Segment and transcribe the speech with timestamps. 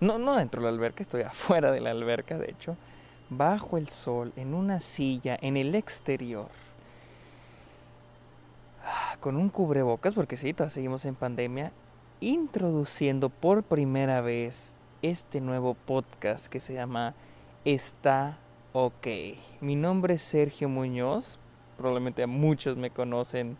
[0.00, 2.76] no, no dentro de la alberca, estoy afuera de la alberca, de hecho,
[3.28, 6.48] bajo el sol, en una silla, en el exterior,
[8.84, 11.72] ah, con un cubrebocas, porque sí, todavía seguimos en pandemia,
[12.20, 17.14] introduciendo por primera vez este nuevo podcast que se llama
[17.64, 18.38] Está
[18.72, 19.06] OK.
[19.60, 21.38] Mi nombre es Sergio Muñoz,
[21.76, 23.56] probablemente muchos me conocen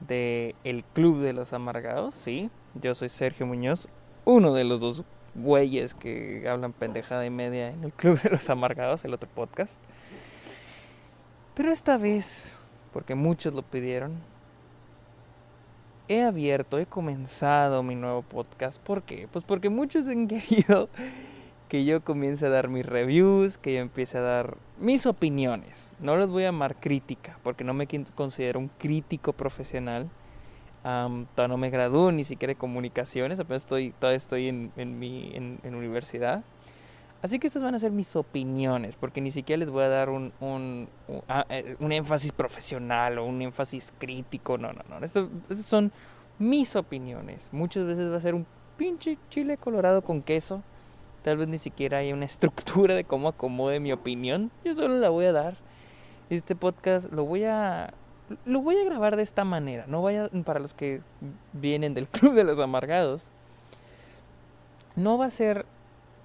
[0.00, 3.88] de El Club de los Amargados, sí, yo soy Sergio Muñoz,
[4.24, 8.48] uno de los dos güeyes que hablan pendejada y media en el Club de los
[8.50, 9.80] Amargados, el otro podcast.
[11.54, 12.56] Pero esta vez,
[12.92, 14.16] porque muchos lo pidieron,
[16.08, 18.80] he abierto, he comenzado mi nuevo podcast.
[18.80, 19.28] ¿Por qué?
[19.30, 20.88] Pues porque muchos han querido
[21.68, 25.94] que yo comience a dar mis reviews, que yo empiece a dar mis opiniones.
[26.00, 30.10] No les voy a llamar crítica, porque no me considero un crítico profesional.
[30.82, 35.32] Todavía no me gradúo ni siquiera de comunicaciones, apenas estoy, todavía estoy en, en mi
[35.34, 36.42] en, universidad.
[37.22, 40.10] Así que estas van a ser mis opiniones, porque ni siquiera les voy a dar
[40.10, 44.58] un, un, un, ah, eh, énfasis profesional o un énfasis crítico.
[44.58, 45.04] No, no, no.
[45.04, 45.28] Estas
[45.64, 45.92] son
[46.40, 47.48] mis opiniones.
[47.52, 48.44] Muchas veces va a ser un
[48.76, 50.64] pinche chile colorado con queso
[51.22, 54.50] Tal vez ni siquiera hay una estructura de cómo acomode mi opinión.
[54.64, 55.56] Yo solo la voy a dar.
[56.30, 57.94] Este podcast lo voy a
[58.44, 59.84] lo voy a grabar de esta manera.
[59.86, 61.00] No vaya para los que
[61.52, 63.28] vienen del Club de los Amargados.
[64.96, 65.66] No va a ser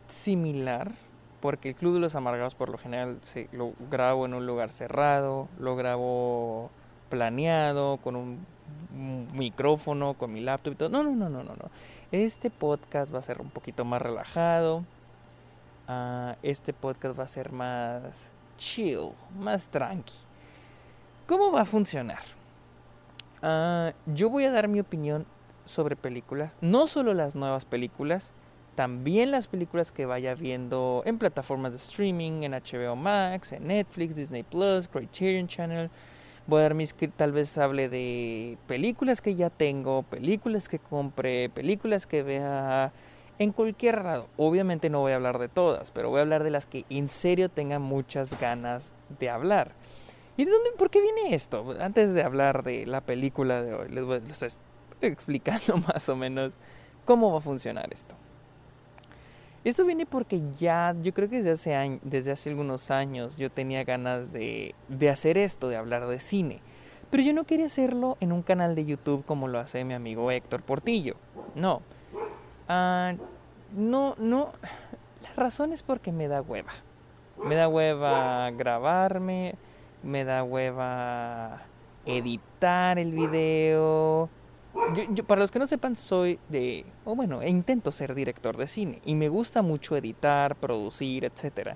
[0.07, 0.91] similar
[1.39, 4.71] porque el Club de los Amargados por lo general se, lo grabo en un lugar
[4.71, 6.69] cerrado, lo grabo
[7.09, 8.45] planeado con un
[9.33, 10.89] micrófono, con mi laptop y todo.
[10.89, 11.69] No, no, no, no, no, no.
[12.11, 14.83] Este podcast va a ser un poquito más relajado.
[15.87, 20.26] Ah, este podcast va a ser más chill, más tranqui.
[21.27, 22.21] ¿Cómo va a funcionar?
[23.41, 25.25] Ah, yo voy a dar mi opinión
[25.65, 28.31] sobre películas, no solo las nuevas películas,
[28.75, 34.15] también las películas que vaya viendo en plataformas de streaming, en HBO Max, en Netflix,
[34.15, 35.89] Disney Plus, Criterion Channel,
[36.47, 41.49] Voy a dar mis tal vez hable de películas que ya tengo, películas que compré,
[41.49, 42.93] películas que vea
[43.37, 44.29] en cualquier lado.
[44.37, 47.09] Obviamente no voy a hablar de todas, pero voy a hablar de las que en
[47.09, 49.73] serio tengan muchas ganas de hablar.
[50.37, 51.75] ¿Y de dónde, por qué viene esto?
[51.79, 54.49] Antes de hablar de la película de hoy, les voy a estar
[55.01, 56.53] explicando más o menos
[57.05, 58.13] cómo va a funcionar esto.
[59.63, 63.83] Esto viene porque ya, yo creo que desde hace, desde hace algunos años yo tenía
[63.83, 64.75] ganas de,
[65.11, 66.61] hacer esto, de hablar de cine.
[67.09, 70.29] Pero yo no quería hacerlo en un canal de YouTube como lo hace mi amigo
[70.29, 71.15] Héctor Portillo.
[71.55, 71.81] No.
[72.69, 73.15] Ah,
[73.75, 74.53] no, no.
[75.23, 76.73] La razón es porque me da hueva.
[77.43, 79.55] Me da hueva grabarme,
[80.03, 81.63] me da hueva
[82.05, 84.29] editar el video,
[85.11, 88.67] yo, para los que no sepan, soy de, o bueno, e intento ser director de
[88.67, 91.75] cine y me gusta mucho editar, producir, etcétera.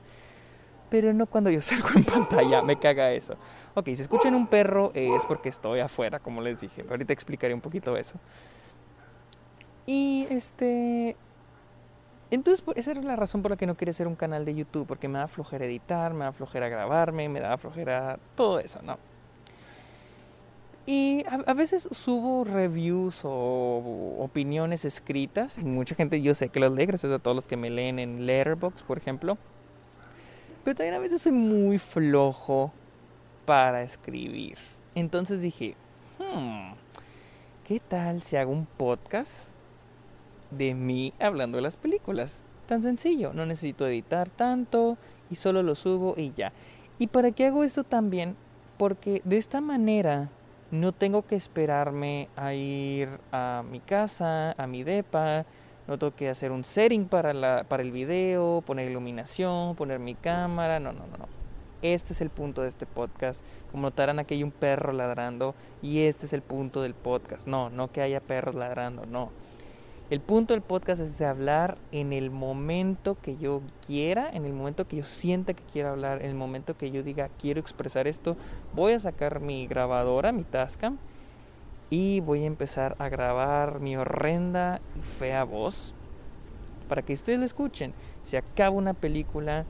[0.90, 3.36] Pero no cuando yo salgo en pantalla, me caga eso.
[3.74, 6.86] Ok, si escuchan un perro es porque estoy afuera, como les dije.
[6.90, 8.20] Ahorita explicaré un poquito eso.
[9.86, 11.16] Y este.
[12.32, 14.88] Entonces, esa era la razón por la que no quería hacer un canal de YouTube,
[14.88, 18.98] porque me da flojera editar, me da flojera grabarme, me da flojera todo eso, ¿no?
[20.86, 25.58] Y a, veces subo reviews o opiniones escritas.
[25.58, 28.00] Y mucha gente yo sé que las lee, gracias a todos los que me leen
[28.00, 29.38] en Letterboxd, por ejemplo.
[30.64, 32.72] Pero también a veces soy muy flojo
[33.46, 34.58] para escribir.
[34.96, 35.76] Entonces dije,
[36.18, 36.74] hmm,
[37.68, 39.50] ¿qué tal si hago un podcast
[40.52, 42.40] de mí hablando de las películas?
[42.68, 44.98] Tan sencillo, no necesito editar tanto
[45.30, 46.54] y solo lo subo y ya.
[47.00, 48.36] ¿Y para qué hago esto también?
[48.78, 50.30] Porque de esta manera
[50.72, 55.46] no tengo que esperarme a ir a mi casa, a mi depa,
[55.88, 60.16] no tengo que hacer un setting para, la, para el video, poner iluminación, poner mi
[60.16, 61.42] cámara, no, no, no, no.
[61.82, 63.44] Este es el punto de este podcast.
[63.72, 67.48] Como notarán, aquí hay un perro ladrando y este es el punto del podcast.
[67.48, 69.32] No, no que haya perros ladrando, no.
[70.12, 74.52] El punto del podcast es de hablar en el momento que yo quiera, en el
[74.52, 78.10] momento que yo sienta que quiero hablar, en el momento que yo diga quiero expresar
[78.10, 78.36] esto,
[78.74, 80.98] voy a sacar mi grabadora, mi Tascam,
[81.90, 85.94] y voy a empezar a grabar mi horrenda y fea voz
[86.90, 87.94] para que ustedes la escuchen.
[88.22, 89.66] Si acaba una película,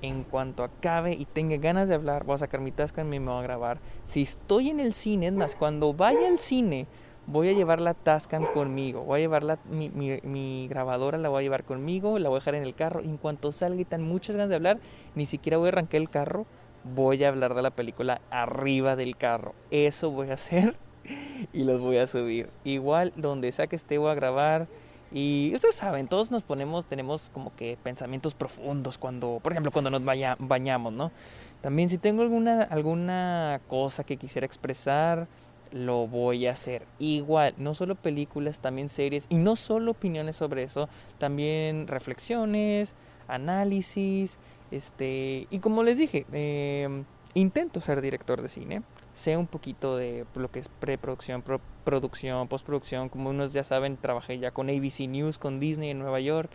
[0.00, 3.30] en cuanto acabe y tenga ganas de hablar, voy a sacar mi Tascam y me
[3.30, 3.80] voy a grabar.
[4.04, 6.86] Si estoy en el cine, es más, cuando vaya al cine,
[7.26, 11.42] voy a llevar la Tascam conmigo, voy a llevar mi, mi, grabadora, la voy a
[11.42, 13.02] llevar conmigo, la voy a dejar en el carro.
[13.02, 14.78] Y en cuanto salga y tan muchas ganas de hablar,
[15.14, 16.46] ni siquiera voy a arrancar el carro,
[16.84, 19.54] voy a hablar de la película arriba del carro.
[19.70, 20.76] Eso voy a hacer
[21.52, 22.50] y los voy a subir.
[22.64, 24.66] Igual, donde sea que esté, voy a grabar.
[25.12, 29.88] Y ustedes saben, todos nos ponemos, tenemos como que pensamientos profundos cuando, por ejemplo, cuando
[29.88, 31.12] nos bañamos, ¿no?
[31.60, 35.28] También si tengo alguna, alguna cosa que quisiera expresar,
[35.74, 36.86] lo voy a hacer.
[37.00, 40.88] Igual, no solo películas, también series, y no solo opiniones sobre eso,
[41.18, 42.94] también reflexiones,
[43.26, 44.38] análisis,
[44.70, 47.04] este, y como les dije, em,
[47.34, 48.82] intento ser director de cine,
[49.14, 51.42] sé un poquito de lo que es preproducción,
[51.84, 56.20] producción, postproducción, como unos ya saben, trabajé ya con ABC News, con Disney en Nueva
[56.20, 56.50] York,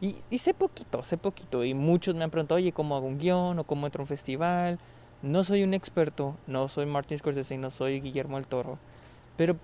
[0.00, 3.18] y, y sé poquito, sé poquito, y muchos me han preguntado, oye, ¿cómo hago un
[3.18, 4.78] guion o cómo entro a un festival?
[5.22, 8.78] No soy un experto, no soy Martin Scorsese, no soy Guillermo del Toro,
[9.36, 9.56] pero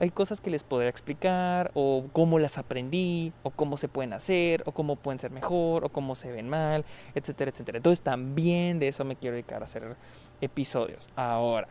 [0.00, 4.62] hay, cosas que les podría explicar, o cómo las aprendí, o cómo se pueden hacer,
[4.66, 7.76] o cómo pueden ser mejor, o cómo se ven mal, etcétera, etcétera.
[7.76, 9.96] Entonces también de eso me quiero dedicar a hacer
[10.40, 11.08] episodios.
[11.14, 11.68] Ahora,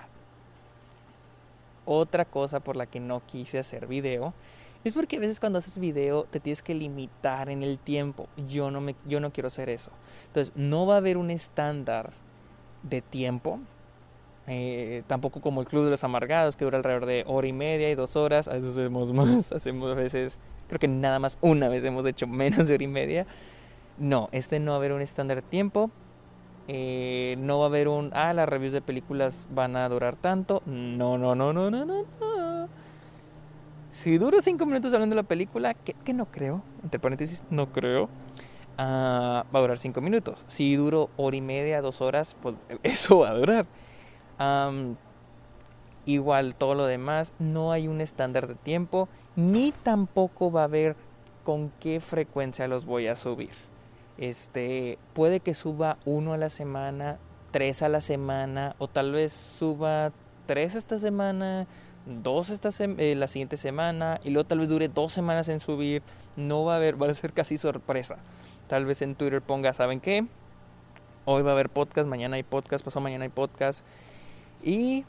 [1.86, 4.34] otra cosa por la que no quise hacer video
[4.86, 8.28] es porque a veces cuando haces video te tienes que limitar en el tiempo.
[8.48, 9.92] Yo no, me, yo no quiero hacer eso.
[10.28, 12.14] Entonces, no va a haber un estándar
[12.84, 13.60] de tiempo.
[14.46, 17.90] Eh, tampoco como el Club de los Amargados, que dura alrededor de hora y media
[17.90, 18.48] y dos horas.
[18.48, 22.28] A veces hacemos más, hacemos a veces, creo que nada más una vez hemos hecho
[22.28, 23.26] menos de hora y media.
[23.98, 25.92] No, este no va a haber un estándar de tiempo.
[26.68, 30.62] Eh, no va a haber un, ah, las reviews de películas van a durar tanto.
[30.66, 32.06] No, no, no, no, no, no.
[32.20, 32.68] no.
[33.90, 37.72] Si duro cinco minutos hablando de la película, que, que no creo, entre paréntesis, no
[37.72, 38.10] creo.
[38.78, 40.44] Ah, va a durar 5 minutos.
[40.48, 43.66] Si duro hora y media, dos horas, pues eso va a durar.
[46.06, 50.96] igual todo lo demás, no hay un estándar de tiempo, ni tampoco va a haber
[51.44, 53.52] con qué frecuencia los voy a subir.
[54.18, 57.18] Este, puede que suba uno a la semana,
[57.52, 60.12] tres a la semana, o tal vez suba
[60.46, 61.68] tres esta semana,
[62.06, 66.02] dos esta eh, la siguiente semana, y luego tal vez dure dos semanas en subir.
[66.36, 68.18] No va a haber, va a ser casi sorpresa.
[68.68, 70.26] Tal vez en Twitter ponga, ¿saben qué?
[71.26, 73.84] Hoy va a haber podcast, mañana hay podcast, pasado mañana hay podcast.
[74.64, 75.04] Y,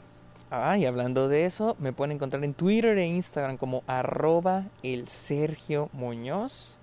[0.49, 5.89] ay, hablando de eso, me pueden encontrar en Twitter e Instagram como arroba el Sergio
[5.93, 6.77] Muñoz.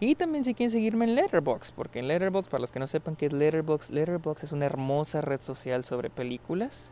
[0.00, 3.16] Y también si quieren seguirme en Letterboxd, porque en Letterboxd, para los que no sepan
[3.16, 6.90] qué es Letterboxd, Letterboxd es una hermosa red social sobre películas,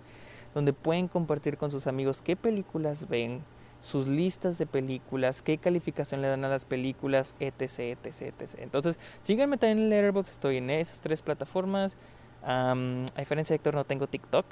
[0.55, 3.43] donde pueden compartir con sus amigos qué películas ven,
[3.83, 7.63] sus listas de películas, qué calificación le dan a las películas, etc,
[8.05, 8.55] etc, etc.
[8.59, 11.97] Entonces, síganme también en Letterboxd, estoy en esas tres plataformas.
[12.45, 12.75] a
[13.19, 14.47] diferencia de Héctor, no tengo TikTok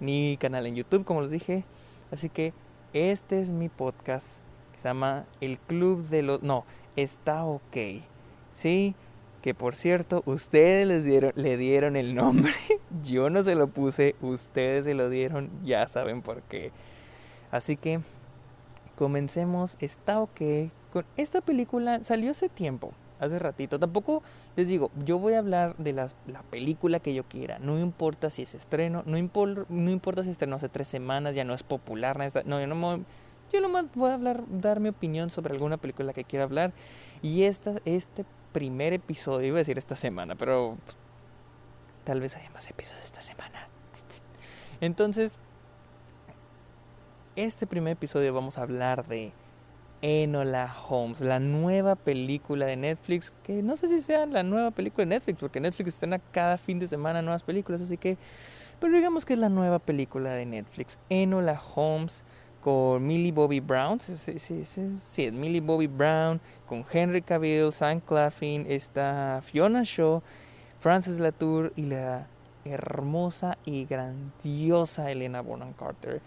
[0.00, 1.64] ni canal en YouTube, como les dije.
[2.10, 2.52] Así que
[2.92, 4.38] este es mi podcast
[4.72, 6.42] que se llama El Club de los...
[6.42, 6.64] No,
[6.96, 7.76] está ok.
[8.52, 8.96] Sí,
[9.42, 12.52] que por cierto, ustedes les dieron, le dieron el nombre.
[13.04, 16.72] Yo no se lo puse, ustedes se lo dieron, ya saben por qué.
[17.52, 18.00] Así que
[19.02, 20.70] comencemos, está ok.
[20.92, 23.80] Con esta película salió hace tiempo, hace ratito.
[23.80, 24.22] Tampoco
[24.54, 26.06] les digo, yo voy a hablar de la
[26.50, 27.58] película que yo quiera.
[27.58, 29.16] No importa si es estreno, no,
[29.68, 32.16] no importa si estrenó hace tres semanas, ya no es popular.
[32.46, 33.00] No, yo no
[33.52, 36.72] yo nomás voy a hablar, dar mi opinión sobre alguna película que quiera hablar.
[37.22, 40.96] Y esta, este primer episodio, iba a decir esta semana, pero pues,
[42.04, 43.66] tal vez haya más episodios esta semana.
[44.80, 45.38] Entonces,
[47.36, 49.32] este primer episodio vamos a hablar de
[50.02, 55.04] Enola Holmes, la nueva película de Netflix, que no sé si sea la nueva película
[55.04, 58.18] de Netflix, porque Netflix estrena cada fin de semana nuevas películas, así que,
[58.80, 62.22] pero digamos que es la nueva película de Netflix, Enola Holmes,
[62.60, 68.66] con Millie Bobby Brown, sí, sí, sí, Millie Bobby Brown, con Henry Cavill, Sam Claflin,
[68.68, 70.22] está Fiona Shaw,
[70.80, 72.26] Frances Latour y la
[72.64, 76.20] hermosa y grandiosa Elena Bonham Carter.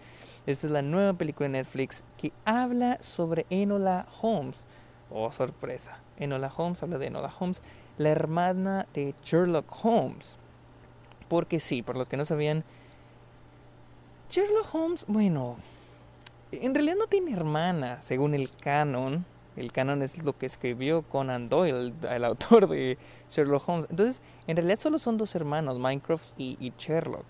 [0.46, 4.56] Esta es la nueva película de Netflix que habla sobre Enola Holmes.
[5.10, 5.98] Oh, sorpresa.
[6.18, 7.60] Enola Holmes habla de Enola Holmes,
[7.98, 10.36] la hermana de Sherlock Holmes.
[11.28, 12.62] Porque sí, por los que no sabían,
[14.30, 15.56] Sherlock Holmes, bueno,
[16.52, 19.24] en realidad no tiene hermana, según el canon.
[19.56, 22.98] El canon es lo que escribió Conan Doyle, el, autor de
[23.30, 23.86] Sherlock Holmes.
[23.90, 27.24] Entonces, en realidad solo son dos hermanos, Minecraft y, y Sherlock.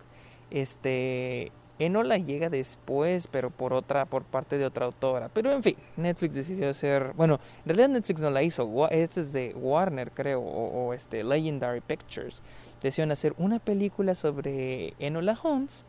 [0.50, 5.28] Este, Enola llega después, pero por otra, por parte de otra autora.
[5.32, 9.32] Pero en fin, Netflix decidió hacer, bueno, en realidad Netflix no la hizo, este es
[9.32, 12.42] de Warner, creo, o, este Legendary Pictures.
[12.82, 15.84] Decidieron hacer una película sobre Enola Holmes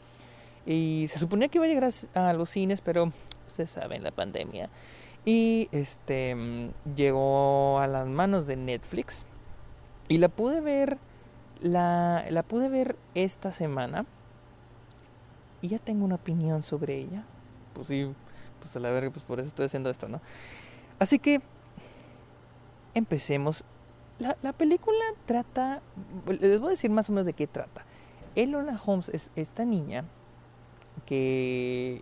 [0.66, 3.14] y se suponía que iba a llegar a, los cines, pero
[3.48, 4.70] ustedes saben la pandemia.
[5.24, 6.36] Y este
[6.96, 9.26] llegó a las manos de Netflix
[10.10, 10.98] y la pude ver
[11.60, 14.06] la, la pude ver esta semana
[15.68, 17.24] y ya tengo una opinión sobre ella.
[17.74, 18.10] Pues sí,
[18.62, 20.22] pues a la verga, pues por eso estoy haciendo esto, ¿no?
[20.98, 21.42] Así que
[22.94, 23.64] empecemos.
[24.18, 25.82] La, la, película trata,
[26.40, 27.86] les voy a decir más o menos de qué trata.
[28.36, 30.06] Enola Holmes es esta niña
[31.06, 32.02] que,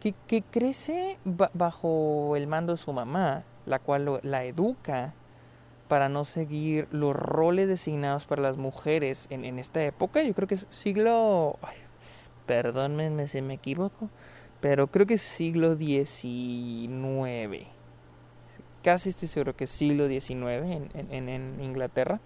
[0.00, 1.18] que crece
[1.54, 5.14] bajo el mando de su mamá, la cual la educa
[5.90, 10.22] para no seguir los roles designados para las mujeres en, en esta época.
[10.22, 11.58] Yo creo que es siglo...
[11.62, 11.74] Ay,
[12.46, 14.08] perdónenme si me equivoco,
[14.60, 17.66] pero creo que es siglo XIX.
[18.84, 22.20] Casi estoy seguro que es siglo XIX en, en, en Inglaterra.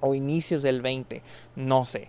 [0.00, 1.22] O inicios del XX,
[1.54, 2.08] no sé.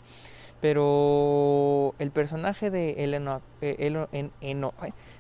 [0.62, 4.72] Pero el personaje de Elena, eh, en,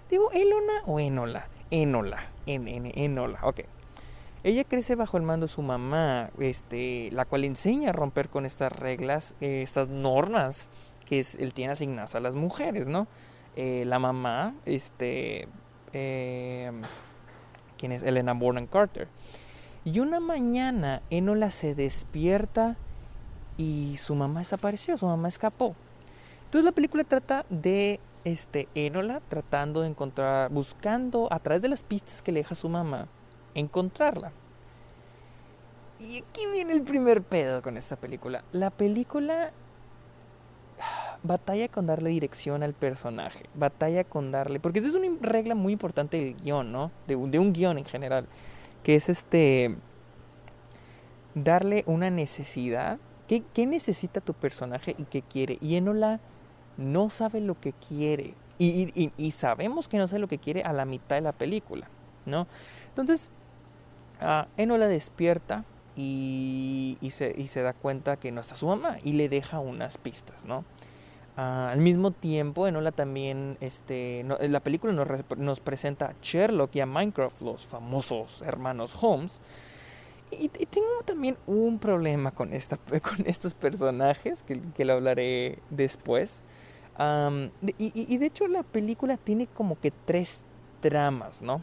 [0.09, 3.59] digo Elona o Enola, Enola, en, en, Enola, ok.
[4.43, 8.45] Ella crece bajo el mando de su mamá, este, la cual enseña a romper con
[8.45, 10.69] estas reglas, eh, estas normas
[11.05, 13.07] que él tiene asignadas a las mujeres, ¿no?
[13.55, 15.47] Eh, la mamá, este,
[15.93, 16.71] eh,
[17.77, 18.01] ¿quién es?
[18.01, 19.07] Elena Bonham Carter.
[19.83, 22.77] Y una mañana Enola se despierta
[23.57, 25.75] y su mamá desapareció, su mamá escapó.
[26.45, 31.83] Entonces la película trata de este Enola tratando de encontrar, buscando a través de las
[31.83, 33.07] pistas que le deja su mamá,
[33.55, 34.31] encontrarla.
[35.99, 38.43] Y aquí viene el primer pedo con esta película.
[38.51, 39.51] La película
[41.23, 45.73] batalla con darle dirección al personaje, batalla con darle, porque esa es una regla muy
[45.73, 46.91] importante del guion, ¿no?
[47.07, 48.27] De, de un guion en general,
[48.83, 49.75] que es este,
[51.35, 52.97] darle una necesidad.
[53.27, 55.57] ¿Qué, ¿Qué, necesita tu personaje y qué quiere?
[55.61, 56.19] Y Enola
[56.77, 58.33] no sabe lo que quiere.
[58.57, 61.31] Y, y, y, sabemos que no sabe lo que quiere a la mitad de la
[61.31, 61.87] película,
[62.25, 62.47] ¿no?
[62.89, 63.29] Entonces,
[64.21, 68.97] uh, Enola despierta y, y, se, y se da cuenta que no está su mamá
[69.03, 70.65] y le deja unas pistas, ¿no?
[71.37, 74.93] Uh, al mismo tiempo, Enola también, este, la película
[75.37, 79.39] nos, presenta a Sherlock y a Minecraft, los famosos hermanos Holmes.
[80.31, 86.41] Y, tengo también un problema con, esta, con estos personajes, que, que lo hablaré después.
[87.77, 90.43] Y, y, de hecho la película tiene como que tres
[90.81, 91.61] tramas, ¿no?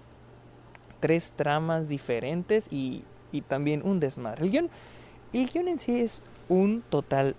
[1.00, 4.44] Tres tramas diferentes y, y también un desmadre.
[4.44, 4.70] El guion,
[5.32, 7.36] el guion en sí es un total,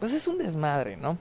[0.00, 1.18] pues es un desmadre, ¿no?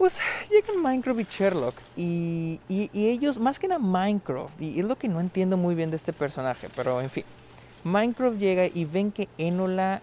[0.00, 0.18] pues
[0.48, 5.08] llegan Minecraft y Sherlock y, y, ellos, más que nada Minecraft, y es lo que
[5.08, 7.24] no entiendo muy bien de este personaje, pero en fin,
[7.84, 10.00] Minecraft llega y ven que Enola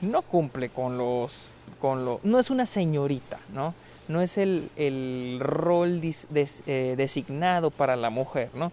[0.00, 1.48] no cumple con los,
[1.80, 3.74] con lo, no es una señorita, ¿no?
[4.08, 8.72] No es el, el rol eh, designado para la mujer, ¿no?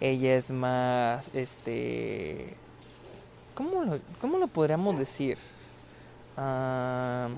[0.00, 2.54] Ella es más, este,
[3.54, 5.38] ¿cómo lo, cómo lo podríamos decir?
[6.36, 7.30] Uh,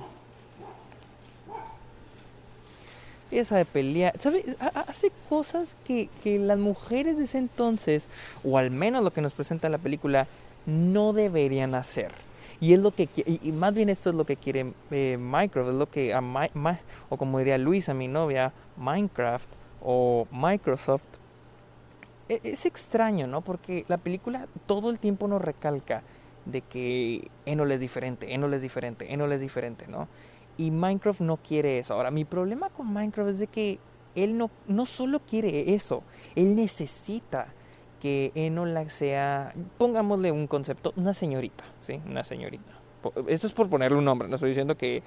[3.30, 4.44] ella pelear, sabe,
[4.86, 8.08] hace cosas que, que, las mujeres de ese entonces,
[8.44, 10.26] o al menos lo que nos presenta la película,
[10.64, 12.25] no deberían hacer.
[12.60, 15.74] Y es lo que y más bien esto es lo que quiere eh, Minecraft, es
[15.74, 16.48] lo que a my,
[17.08, 19.48] o como diría Luisa, mi novia, Minecraft
[19.82, 21.04] o Microsoft.
[22.28, 23.42] Es, es extraño, ¿no?
[23.42, 26.02] Porque la película todo el tiempo nos recalca
[26.46, 30.08] de que Enol es diferente, Enol es diferente, Enol es diferente, ¿no?
[30.56, 31.94] Y Minecraft no quiere eso.
[31.94, 33.78] Ahora, mi problema con Minecraft es de que
[34.14, 36.02] él no, no solo quiere eso,
[36.34, 37.48] él necesita
[38.00, 42.00] que Enola sea, pongámosle un concepto, una señorita, ¿sí?
[42.06, 42.72] Una señorita.
[43.28, 45.02] Esto es por ponerle un nombre, no estoy diciendo que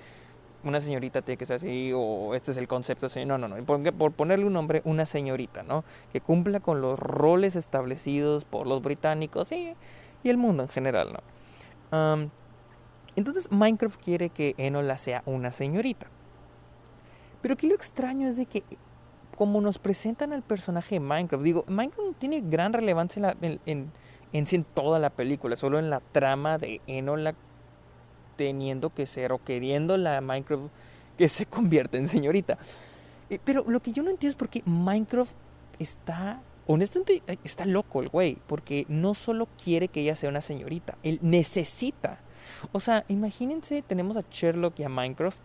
[0.64, 3.94] una señorita tiene que ser así o este es el concepto, no, no, no, por,
[3.94, 5.84] por ponerle un nombre, una señorita, ¿no?
[6.12, 9.74] Que cumpla con los roles establecidos por los británicos y,
[10.24, 11.14] el mundo en general,
[11.92, 12.30] ¿no?
[13.16, 16.08] Entonces Minecraft quiere que Enola sea una señorita.
[17.42, 18.64] Pero aquí lo extraño es de que
[19.40, 25.00] como nos presentan al personaje de Minecraft, digo, Minecraft no tiene gran relevancia en, toda
[25.00, 27.34] la película, solo en la trama de Enola
[28.36, 30.64] teniendo que ser o queriendo la Minecraft
[31.18, 32.58] que se convierta en señorita.
[33.46, 35.32] Pero lo que yo no entiendo es por qué Minecraft
[35.80, 40.98] está, honestamente, está loco el güey, porque no solo quiere que ella sea una señorita,
[41.02, 42.20] él necesita
[42.72, 45.40] o sea, imagínense, tenemos a Sherlock y a Minecraft.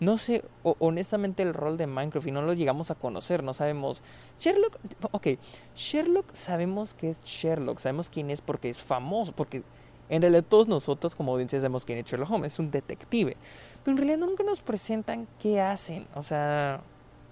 [0.00, 4.02] No sé, honestamente, el rol de Minecraft y no lo llegamos a conocer, no sabemos.
[4.38, 4.78] Sherlock,
[5.12, 5.28] ok,
[5.74, 9.62] Sherlock sabemos que es Sherlock, sabemos quién es porque es famoso, porque
[10.08, 13.36] en realidad todos nosotros como audiencia sabemos quién es Sherlock Holmes, es un detective.
[13.82, 16.82] Pero en realidad nunca nos presentan qué hacen, o sea,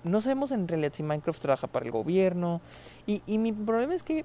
[0.05, 2.61] no sabemos en realidad si Minecraft trabaja para el gobierno.
[3.07, 4.25] Y, y mi problema es que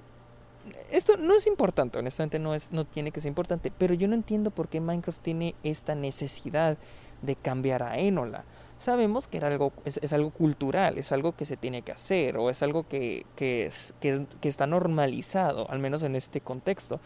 [0.90, 4.14] esto no es importante, honestamente no, es, no tiene que ser importante, pero yo no
[4.14, 6.78] entiendo por qué Minecraft tiene esta necesidad
[7.22, 8.44] de cambiar a Enola.
[8.78, 12.50] sabemos que era algo, es, algo cultural, es algo que se tiene que hacer o
[12.50, 17.00] es algo que, que, es, que, está normalizado, al menos en este contexto.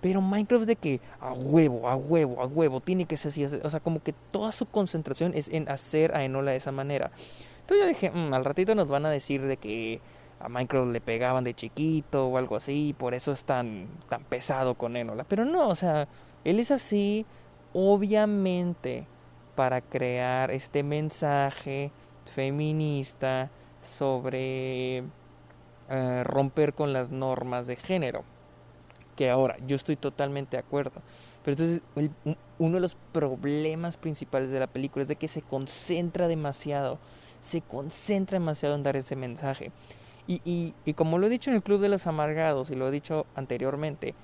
[0.00, 3.44] Pero Minecraft de que a huevo, a huevo, a huevo, tiene que ser así.
[3.44, 7.10] O sea, como que toda su concentración es en hacer a Enola de esa manera.
[7.60, 10.00] Entonces yo dije, mm, al ratito nos van a decir de que
[10.44, 14.74] a Minecraft le pegaban de chiquito o algo así, por eso es tan, tan pesado
[14.74, 15.24] con Enola.
[15.24, 16.06] Pero no, o sea,
[16.44, 17.24] él es así,
[17.72, 19.06] obviamente,
[19.54, 21.90] para crear este mensaje
[22.34, 23.48] feminista
[23.80, 25.04] sobre
[25.88, 28.24] eh, romper con las normas de género.
[29.16, 31.00] Que ahora, yo estoy totalmente de acuerdo.
[31.42, 31.82] Pero entonces
[32.58, 36.98] uno de los problemas principales de la película es de que se concentra demasiado,
[37.40, 39.72] se concentra demasiado en dar ese mensaje.
[40.26, 42.88] Y, y, y como lo he dicho en el Club de los Amargados y lo
[42.88, 44.14] he dicho anteriormente,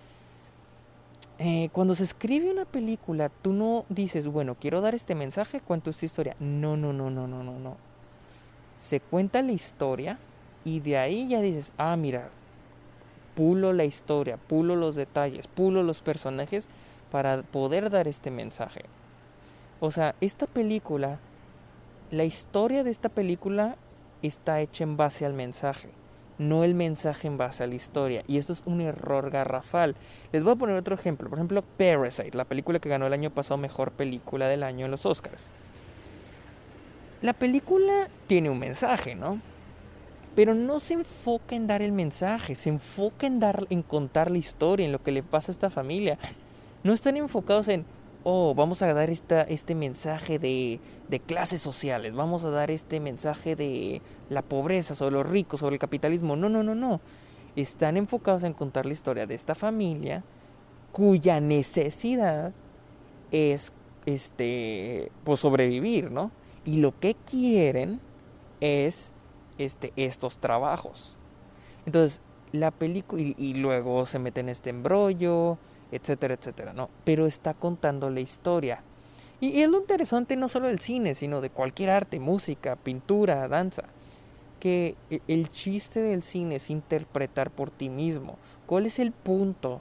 [1.43, 5.89] eh, cuando se escribe una película, tú no dices, bueno, quiero dar este mensaje, cuento
[5.89, 6.37] esta historia.
[6.39, 7.77] No, no, no, no, no, no, no.
[8.79, 10.19] Se cuenta la historia
[10.67, 12.29] y de ahí ya dices, ah, mira,
[13.35, 16.69] pulo la historia, pulo los detalles, pulo los personajes
[17.11, 18.85] para poder dar este mensaje.
[19.81, 21.19] O sea, esta película,
[22.11, 23.77] la historia de esta película
[24.29, 25.89] está hecha en base al mensaje,
[26.39, 28.25] no el mensaje en base a la historia.
[28.27, 29.95] Y esto es un error garrafal.
[30.33, 31.29] Les voy a poner otro ejemplo.
[31.29, 34.91] Por ejemplo, Parasite, la película que ganó el año pasado Mejor Película del Año en
[34.91, 35.49] los Oscars.
[37.21, 39.41] La película tiene un mensaje, ¿no?
[40.35, 44.39] Pero no se enfoca en dar el mensaje, se enfoca en, dar, en contar la
[44.39, 46.19] historia, en lo que le pasa a esta familia.
[46.83, 47.85] No están enfocados en,
[48.25, 53.01] oh, vamos a dar esta, este mensaje de, de clases sociales, vamos a dar este
[53.01, 56.37] mensaje de la pobreza, sobre los ricos, sobre el capitalismo.
[56.37, 57.01] No, no, no, no.
[57.57, 60.23] Están enfocados en contar la historia de esta familia
[60.93, 62.53] cuya necesidad
[63.31, 63.73] es
[64.07, 66.31] este pues sobrevivir, ¿no?
[66.65, 68.01] Y lo que quieren
[68.61, 69.13] es
[69.59, 71.17] este, estos trabajos.
[71.87, 72.21] Entonces,
[72.53, 75.59] la película, y, luego se mete en este embrollo,
[75.93, 76.91] etcétera, etcétera, ¿no?
[77.05, 78.83] Pero está contando la historia.
[79.41, 83.85] Y, es lo interesante no solo del cine, sino de cualquier arte, música, pintura, danza.
[84.59, 88.37] Que e, el chiste del cine es interpretar por ti mismo.
[88.67, 89.81] ¿Cuál es el punto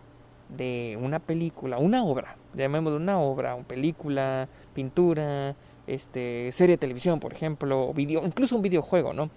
[0.49, 2.37] de una película, una obra?
[2.55, 8.61] Llamémoslo una obra, una película, pintura, este, serie de televisión, por ejemplo, video, incluso un
[8.61, 9.29] videojuego, ¿no?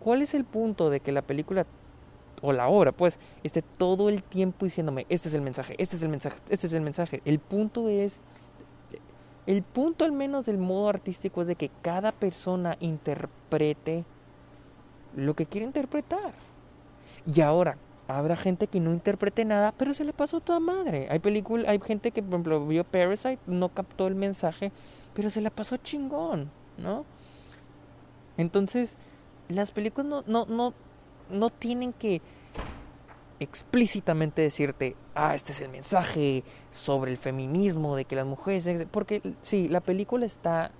[0.00, 1.64] ¿Cuál es el punto de que la película
[2.44, 6.02] o la obra, pues, esté todo el tiempo diciéndome, este es el mensaje, este es
[6.02, 7.22] el mensaje, este es el mensaje?
[7.24, 8.20] El punto es,
[9.46, 14.04] el punto al menos del modo artístico es de que cada persona interprete
[15.16, 16.34] lo que quiere interpretar.
[17.34, 17.78] Y ahora,
[18.08, 21.08] habrá gente que no interprete nada, pero se le pasó toda madre.
[21.10, 24.70] Hay película, hay gente que, por ejemplo, vio Parasite, no captó el mensaje,
[25.14, 27.06] pero se la pasó chingón, ¿no?
[28.36, 28.98] Entonces,
[29.48, 30.74] las películas no, no, no,
[31.30, 32.22] no tienen que
[33.40, 39.22] explícitamente decirte, ah, este es el mensaje sobre el feminismo, de que las mujeres, porque
[39.42, 40.70] sí, la película está,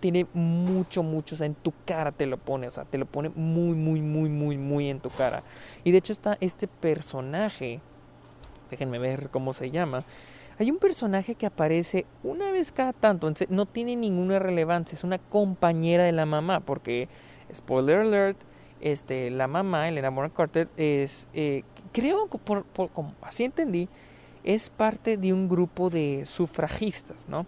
[0.00, 3.06] tiene mucho, mucho, o sea, en tu cara te lo pone, o sea, te lo
[3.06, 5.42] pone muy, muy, muy, muy, muy en tu cara.
[5.84, 7.80] Y de hecho está este personaje,
[8.70, 10.04] déjenme ver cómo se llama,
[10.58, 15.18] hay un personaje que aparece una vez cada tanto, no tiene ninguna relevancia, es una
[15.18, 17.08] compañera de la mamá, porque
[17.54, 18.38] spoiler alert,
[18.82, 23.88] este, la mamá, Elena Bonham Carter, es, eh, creo que por, como así entendí,
[24.44, 27.46] es parte de un grupo de sufragistas, ¿no?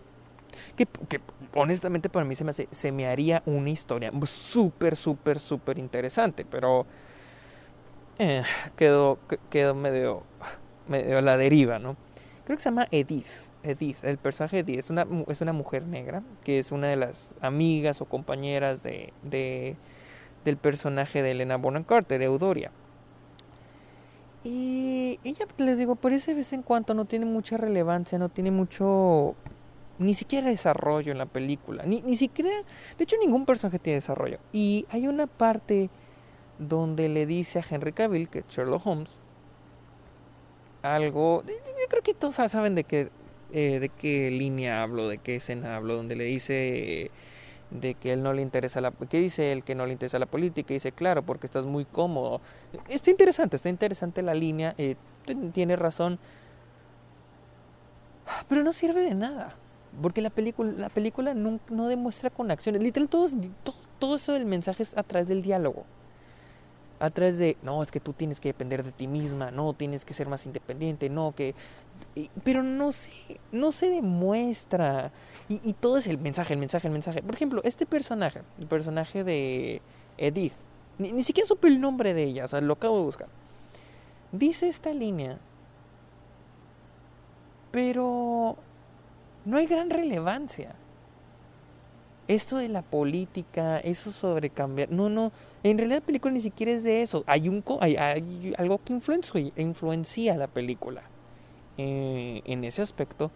[0.77, 1.21] Que, que,
[1.55, 6.45] honestamente para mí se me, hace, se me haría una historia súper, súper, súper interesante,
[6.45, 6.87] pero
[8.19, 8.45] eh,
[8.77, 9.19] quedó,
[9.51, 10.23] quedó medio,
[10.87, 11.97] medio a la deriva, ¿no?
[12.45, 13.27] Creo que se llama Edith.
[13.65, 17.35] Edith, el personaje Edith, es una, es una mujer negra, que es una de las
[17.41, 19.77] amigas o compañeras de, de
[20.45, 22.71] del personaje de Elena Bonham Carter, Eudoria.
[24.45, 28.51] Y ella, les digo, por ese vez en cuando no tiene mucha relevancia, no tiene
[28.51, 29.35] mucho,
[29.99, 32.51] ni siquiera desarrollo en la película, ni, ni siquiera,
[32.99, 34.39] de hecho ningún personaje tiene desarrollo.
[34.53, 35.89] Y hay una parte
[36.59, 39.19] donde le dice a Henry Cavill, que es Sherlock Holmes,
[40.83, 43.09] algo, yo creo que todos saben de qué,
[43.53, 47.11] eh, de qué línea hablo, de qué escena hablo, donde le dice
[47.75, 50.27] de que él no le interesa la que dice él que no le interesa la
[50.27, 50.73] política.
[50.73, 52.41] Y dice claro porque estás muy cómodo
[52.89, 54.97] está interesante está interesante la línea eh,
[55.53, 56.19] tiene razón.
[58.49, 59.57] Pero no sirve de nada
[60.01, 62.83] porque la película la película no, demuestra con acciones.
[62.83, 63.27] Literal todo,
[63.63, 65.85] todo, todo eso del mensaje es a través del diálogo.
[67.01, 70.05] A través de, no, es que tú tienes que depender de ti misma, no, tienes
[70.05, 71.55] que ser más independiente, no, que...
[72.45, 73.11] pero no se,
[73.51, 75.11] no se demuestra.
[75.49, 77.23] Y, todo es el mensaje, el mensaje, el mensaje.
[77.23, 79.83] Por ejemplo, este personaje, el personaje de
[80.17, 80.55] Edith,
[80.99, 83.29] ni, ni siquiera supe el nombre de ella, o sea, lo acabo de buscar.
[84.33, 85.39] Dice esta línea,
[87.71, 88.57] pero
[89.45, 90.75] no hay gran relevancia
[92.29, 94.91] esto de la política, eso sobre cambiar.
[94.91, 95.33] No, no.
[95.63, 97.25] En realidad la película ni siquiera es de eso.
[97.27, 101.03] Hay, un, hay, hay algo que influencia, influencia la película
[101.77, 103.31] eh, en ese aspecto.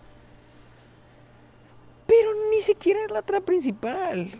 [2.58, 4.32] Ni siquiera es la trama principal.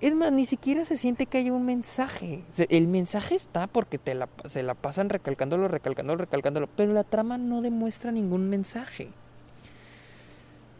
[0.00, 2.42] Es más, ni siquiera se siente que haya un mensaje.
[2.70, 6.70] El mensaje está porque te la, se la pasan recalcándolo, recalcándolo, recalcándolo.
[6.74, 9.10] Pero la trama no demuestra ningún mensaje.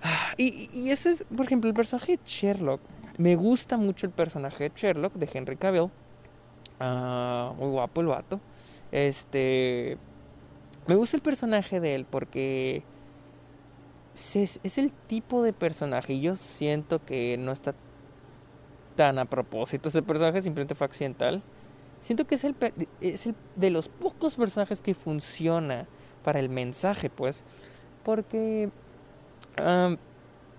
[0.03, 2.81] Ah, y, y ese es, por ejemplo, el personaje de Sherlock
[3.19, 5.91] me gusta mucho el personaje de Sherlock, de Henry Cavill.
[6.81, 8.41] Ah, muy guapo el vato.
[8.91, 9.99] Este.
[10.87, 12.83] Me gusta el personaje de él porque.
[14.16, 16.14] Es, el tipo de personaje.
[16.14, 17.74] Y yo siento que no está
[18.94, 19.90] tan a propósito.
[19.90, 21.42] Ese personaje simplemente fue accidental.
[22.00, 22.57] Siento que es el,
[23.00, 25.87] es el de los pocos personajes que funciona
[26.24, 27.44] para el mensaje, pues.
[28.05, 28.70] Porque.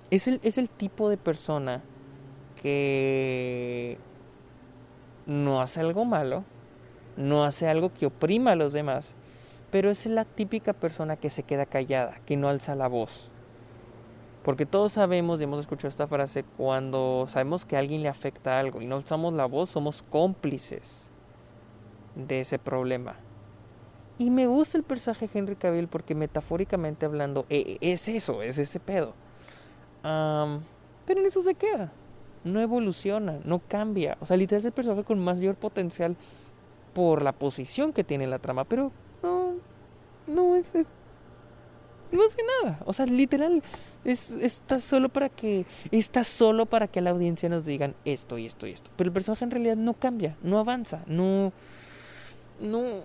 [0.10, 1.82] Es, el, es el tipo de persona
[2.62, 3.98] que
[5.26, 6.44] no hace algo malo,
[7.16, 9.14] no hace algo que oprima a los demás,
[9.72, 13.30] pero es la típica persona que se queda callada, que no alza la voz.
[14.48, 18.58] Porque todos sabemos y hemos escuchado esta frase, cuando sabemos que a alguien le afecta
[18.58, 21.10] algo y no alzamos la voz, somos cómplices
[22.16, 23.18] de ese problema.
[24.18, 28.42] Y me gusta el personaje de Henry Cavill porque metafóricamente hablando e, e, es eso,
[28.42, 29.16] es ese pedo.
[30.02, 31.92] pero en eso se queda
[32.46, 34.18] no evoluciona, no cambia.
[34.22, 36.16] O sea, literal es el personaje con mayor potencial
[36.94, 39.56] por la posición que tiene en la trama, pero no,
[40.26, 40.74] no es,
[42.12, 42.80] no hace nada.
[42.86, 43.62] O sea, literal
[44.08, 48.46] es, está solo para que está solo para que la audiencia nos digan esto y
[48.46, 48.90] esto y esto.
[48.96, 51.52] Pero el personaje en realidad no cambia, no avanza, no,
[52.60, 53.04] no, no,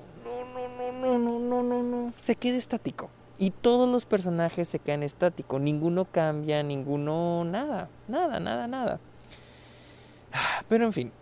[1.03, 3.11] no, no, no, no, no, no, se queda estático.
[3.39, 9.01] Y todos los personajes se quedan estáticos, ninguno cambia, ninguno nada, nada, nada, nada.
[10.69, 11.13] Pero en fin,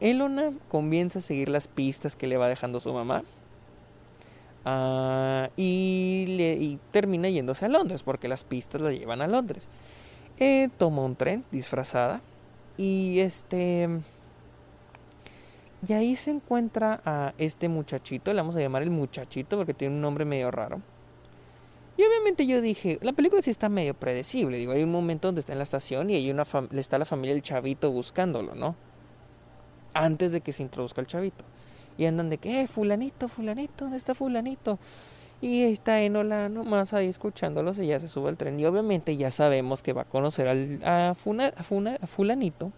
[0.00, 3.24] Elona comienza a seguir las pistas que le va dejando su mamá.
[4.64, 9.68] Ah, y, termina yéndose a Londres, porque las pistas la llevan a Londres.
[10.38, 12.20] Eh, toma un tren disfrazada.
[12.76, 13.88] Y este.
[15.86, 19.94] Y ahí se encuentra a este muchachito, le vamos a llamar el muchachito porque tiene
[19.94, 20.80] un nombre medio raro.
[21.96, 24.56] Y obviamente yo dije, la película sí está medio predecible.
[24.56, 27.34] Digo, hay un momento donde está en la estación y hay le está la familia
[27.34, 28.74] del chavito buscándolo, ¿no?
[29.92, 31.44] Antes de que se introduzca el chavito.
[31.96, 34.78] Y andan de que, eh, fulanito, fulanito, ¿dónde está fulanito?
[35.40, 38.58] Y está Enola nomás ahí escuchándolos y ya se sube al tren.
[38.58, 42.72] Y obviamente ya sabemos que va a conocer al, a, a fulanito.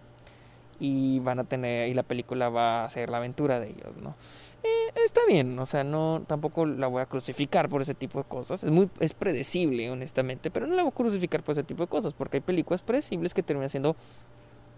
[0.78, 4.14] Y van a tener, y la película va a ser la aventura de ellos, ¿no?
[4.62, 8.24] Eh, está bien, o sea, no tampoco la voy a crucificar por ese tipo de
[8.24, 8.64] cosas.
[8.64, 11.88] Es muy es predecible, honestamente, pero no la voy a crucificar por ese tipo de
[11.88, 13.96] cosas, porque hay películas predecibles que terminan siendo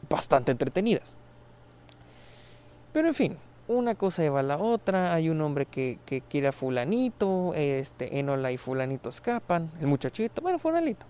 [0.09, 1.16] bastante entretenidas.
[2.92, 3.37] Pero en fin,
[3.68, 8.18] una cosa lleva a la otra, hay un hombre que, que quiere a fulanito, este,
[8.18, 11.07] Enola y fulanito escapan, el muchachito, bueno, fulanito.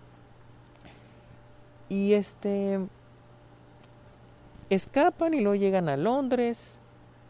[1.89, 2.81] Y este
[4.69, 6.79] escapan y luego llegan a Londres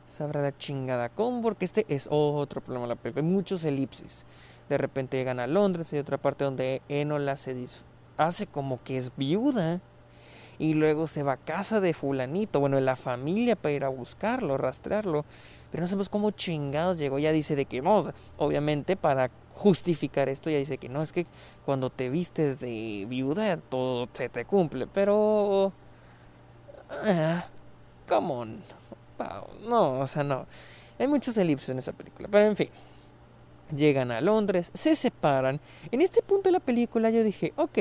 [0.08, 3.24] sabrá la chingada cómo, porque este es otro problema la película.
[3.24, 4.24] Hay muchos elipsis.
[4.68, 7.66] De repente llegan a Londres, hay otra parte donde Enola se
[8.16, 9.80] hace como que es viuda
[10.58, 13.88] y luego se va a casa de fulanito, bueno, de la familia para ir a
[13.88, 15.24] buscarlo, rastrearlo.
[15.70, 17.18] Pero no sabemos cómo chingados llegó.
[17.18, 21.26] Ya dice de que no, obviamente para justificar esto ya dice que no, es que
[21.66, 24.86] cuando te vistes de viuda todo se te cumple.
[24.86, 25.72] Pero...
[26.90, 27.40] Uh,
[28.08, 28.78] come on
[29.68, 30.46] no, o sea, no.
[30.98, 32.68] Hay muchos elipses en esa película, pero en fin.
[33.74, 35.60] Llegan a Londres, se separan.
[35.90, 37.78] En este punto de la película yo dije, ok,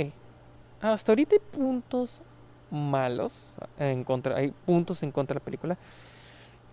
[0.81, 2.21] hasta ahorita hay puntos
[2.71, 5.77] malos en contra, hay puntos en contra de la película.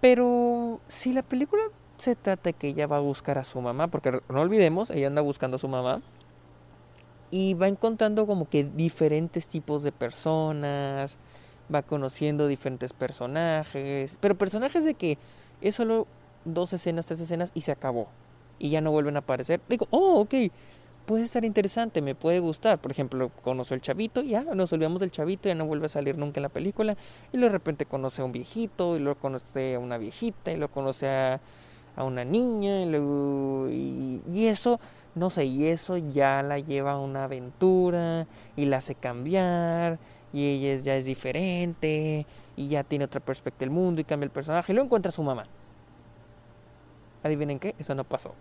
[0.01, 1.63] Pero si la película
[1.99, 5.07] se trata de que ella va a buscar a su mamá, porque no olvidemos, ella
[5.07, 6.03] anda buscando a su mamá
[7.31, 11.19] y va encontrando como que diferentes tipos de personas,
[11.73, 15.19] va conociendo diferentes personajes, pero personajes de que
[15.61, 16.07] es solo
[16.45, 18.09] dos escenas, tres escenas y se acabó.
[18.59, 19.61] Y ya no vuelven a aparecer.
[19.69, 20.35] Digo, oh, ok,
[21.07, 22.79] puede estar interesante, me puede gustar.
[22.79, 26.17] Por ejemplo, conoce el chavito, ya nos olvidamos del chavito, ya no vuelve a salir
[26.19, 26.97] nunca en la película.
[27.33, 30.73] Y de repente conoce a un viejito, y luego conoce a una viejita, y luego
[30.73, 31.41] conoce a,
[31.97, 34.81] a una niña y, luego, y, eso
[35.15, 39.99] no sé, y eso ya la lleva a una aventura y la hace cambiar
[40.33, 44.33] y ella ya es diferente y ya tiene otra perspectiva del mundo y cambia el
[44.33, 45.47] personaje y luego encuentra su mamá.
[47.23, 47.75] ¿Adivinen qué?
[47.79, 48.35] Eso no pasó.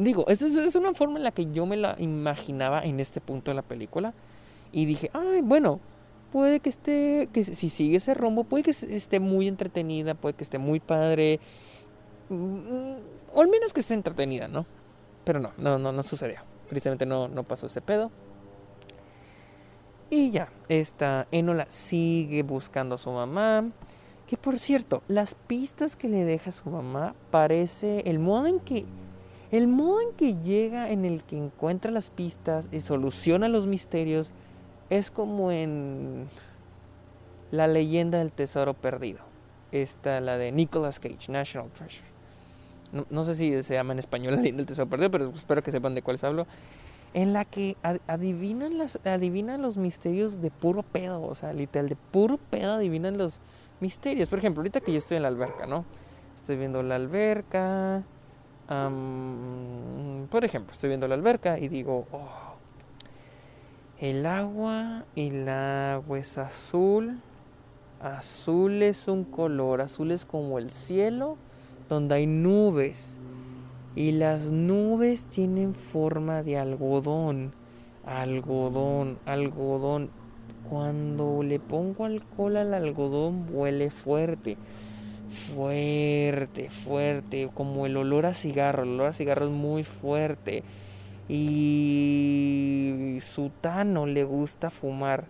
[0.00, 3.50] Digo, esta es una forma en la que yo me la imaginaba en este punto
[3.50, 4.14] de la película
[4.72, 5.78] y dije, ay, bueno,
[6.32, 10.42] puede que esté, que si sigue ese rumbo, puede que esté muy entretenida, puede que
[10.42, 11.38] esté muy padre,
[12.30, 12.94] mm,
[13.34, 14.64] o al menos que esté entretenida, ¿no?
[15.24, 16.40] Pero no, no, no, no sucedió.
[16.70, 18.10] Precisamente no, no pasó ese pedo.
[20.08, 23.70] Y ya, esta Enola sigue buscando a su mamá.
[24.26, 28.60] Que por cierto, las pistas que le deja a su mamá parece el modo en
[28.60, 28.86] que
[29.50, 34.32] el modo en que llega en el que encuentra las pistas y soluciona los misterios
[34.90, 36.28] es como en
[37.50, 39.20] la leyenda del tesoro perdido.
[39.72, 42.10] Esta la de Nicolas Cage, National Treasure
[42.92, 45.70] no, sé si se llama en español la leyenda del tesoro perdido, pero espero que
[45.70, 46.46] sepan de cuáles hablo,
[47.14, 48.72] en la que adivinan,
[49.04, 53.40] adivinan los misterios de puro pedo, o sea, literal, de puro pedo adivinan los
[53.80, 54.28] misterios.
[54.28, 55.84] Por ejemplo, ahorita que yo estoy en la alberca, ¿no?
[56.36, 58.02] Estoy viendo la alberca,
[58.70, 62.54] por ejemplo, estoy viendo la alberca y digo, oh,
[63.98, 67.18] el agua, y el agua es azul,
[68.00, 71.36] azul es un color, azul es como el cielo,
[71.88, 73.16] donde hay nubes.
[73.96, 77.52] Y las nubes tienen forma de algodón,
[78.06, 80.10] algodón, algodón.
[80.68, 84.56] Cuando le pongo alcohol al algodón huele fuerte,
[85.30, 90.62] fuerte, fuerte, como el olor a cigarro, el olor a cigarro es muy fuerte.
[91.28, 95.26] Y Sutano le gusta fumar.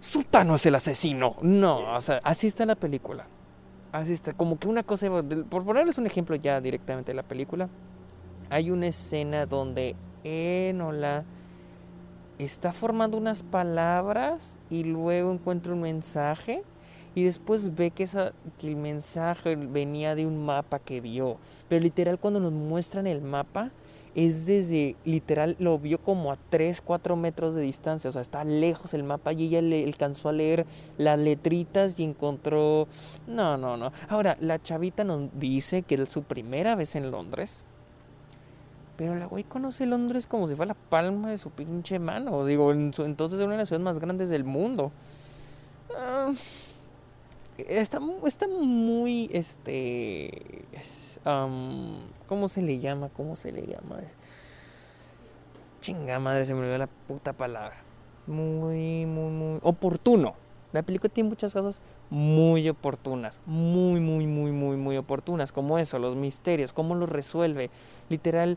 [0.00, 1.36] Sutano es el asesino.
[1.42, 3.26] No, o sea, así está la película.
[3.92, 5.08] Así está, como que una cosa,
[5.50, 7.68] por ponerles un ejemplo ya directamente de la película,
[8.48, 11.24] hay una escena donde Enola
[12.38, 16.62] está formando unas palabras y luego encuentra un mensaje
[17.14, 21.38] y después ve que, esa, el mensaje venía de un mapa que vio.
[21.68, 23.70] Pero literal cuando nos muestran el mapa,
[24.14, 28.42] es desde, literal, lo vio como a 3, 4 metros de distancia, o sea, está
[28.42, 30.66] lejos el mapa y ella le alcanzó a leer
[30.98, 32.88] las letritas y encontró...
[33.28, 33.92] No, no, no.
[34.08, 37.62] Ahora, la chavita nos dice que es su primera vez en Londres.
[38.96, 42.44] Pero la güey conoce Londres como si fuera la palma de su pinche mano.
[42.44, 44.92] Digo, entonces es una de las ciudades más grandes del mundo.
[45.96, 46.32] Ah,
[47.68, 50.64] está, está muy, este...
[52.26, 53.10] ¿Cómo se le llama?
[53.10, 54.00] ¿Cómo se le llama?
[55.80, 57.76] Chinga madre, se me olvidó la puta palabra.
[58.26, 60.34] Muy, muy, muy oportuno.
[60.72, 65.98] La película tiene muchas cosas muy oportunas, muy, muy, muy, muy, muy oportunas, como eso,
[65.98, 67.70] los misterios, cómo los resuelve.
[68.08, 68.56] Literal,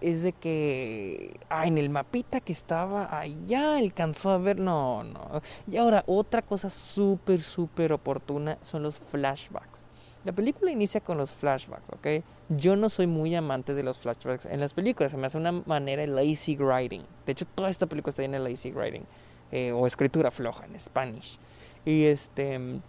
[0.00, 5.40] es de que, ah, en el mapita que estaba allá alcanzó a ver, no, no.
[5.70, 9.82] Y ahora, otra cosa súper, súper oportuna son los flashbacks.
[10.24, 12.24] La película inicia con los flashbacks, ¿ok?
[12.48, 15.52] Yo no soy muy amante de los flashbacks en las películas, se me hace una
[15.52, 17.02] manera de lazy writing.
[17.24, 19.04] De hecho, toda esta película está llena de lazy writing,
[19.52, 21.38] eh, o escritura floja en Spanish.
[21.84, 22.80] Y este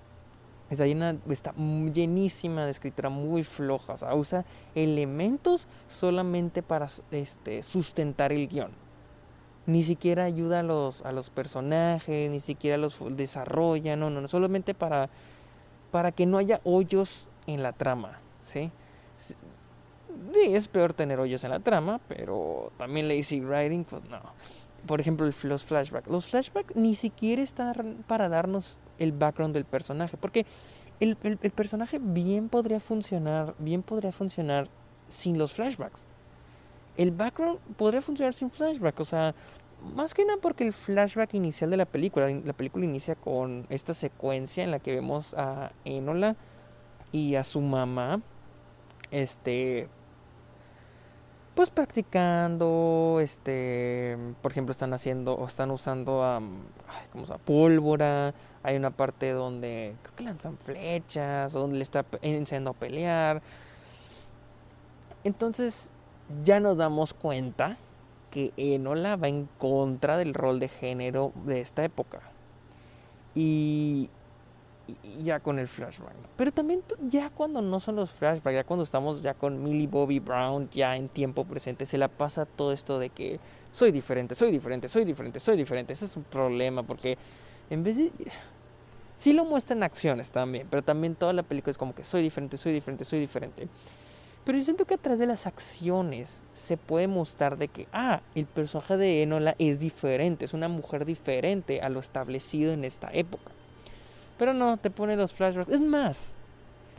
[0.70, 7.64] está llena, está llenísima de escritura muy floja, o sea, usa elementos solamente para este,
[7.64, 8.72] sustentar el guion.
[9.66, 14.28] Ni siquiera ayuda a los, a los personajes, ni siquiera los desarrolla, no, no, no,
[14.28, 15.10] solamente para
[15.92, 18.72] para que no haya hoyos en la trama, ¿sí?
[19.18, 19.36] Sí,
[20.44, 24.20] es peor tener hoyos en la trama, pero también lazy writing, pues no.
[24.88, 26.08] Por ejemplo, los flashbacks.
[26.08, 30.46] Los flashbacks ni siquiera están para darnos el background del personaje, porque
[31.00, 34.70] el, el, personaje bien podría funcionar, bien podría funcionar
[35.08, 36.06] sin los flashbacks.
[36.96, 39.36] El background podría funcionar sin flashbacks, o sea,
[39.96, 43.94] más que nada porque el flashback inicial de la película, la película inicia con esta
[43.94, 46.36] secuencia en la que vemos a Enola
[47.12, 48.22] y a su mamá,
[49.12, 49.88] este,
[51.58, 56.60] pues practicando, este, por ejemplo, están haciendo o están usando, um.
[57.46, 58.36] Pólvora.
[58.62, 63.42] Hay una parte donde creo que lanzan flechas o donde le está enseñando a pelear.
[65.24, 65.90] Entonces
[66.44, 67.78] ya nos damos cuenta
[68.30, 72.22] que Enola va en contra del rol de género de esta época.
[73.34, 74.12] Y,
[75.24, 76.14] ya con el flashback.
[76.36, 80.20] Pero también ya cuando no son los flashbacks, ya cuando estamos ya con Millie Bobby
[80.20, 83.40] Brown, ya en tiempo presente, se la pasa todo esto de que
[83.72, 85.94] soy diferente, soy diferente, soy diferente, soy diferente.
[85.94, 87.18] Ese es un problema porque
[87.70, 88.12] en vez de...
[89.16, 92.56] Sí lo muestran acciones también, pero también toda la película es como que soy diferente,
[92.56, 93.68] soy diferente, soy diferente.
[94.48, 98.22] Pero yo siento que a través de las acciones se puede mostrar de que, ah,
[98.36, 103.10] el personaje de Enola es diferente, es una mujer diferente a lo establecido en esta
[103.12, 103.52] época.
[104.38, 105.72] Pero no, te pone los flashbacks.
[105.72, 106.34] Es más,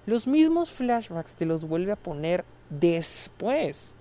[0.07, 3.95] los mismos flashbacks te los vuelve a poner después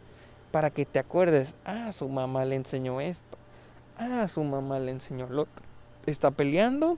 [0.51, 3.37] para que te acuerdes, ah, su mamá le enseñó esto,
[3.97, 5.65] ah, su mamá le enseñó lo otro.
[6.05, 6.97] Está peleando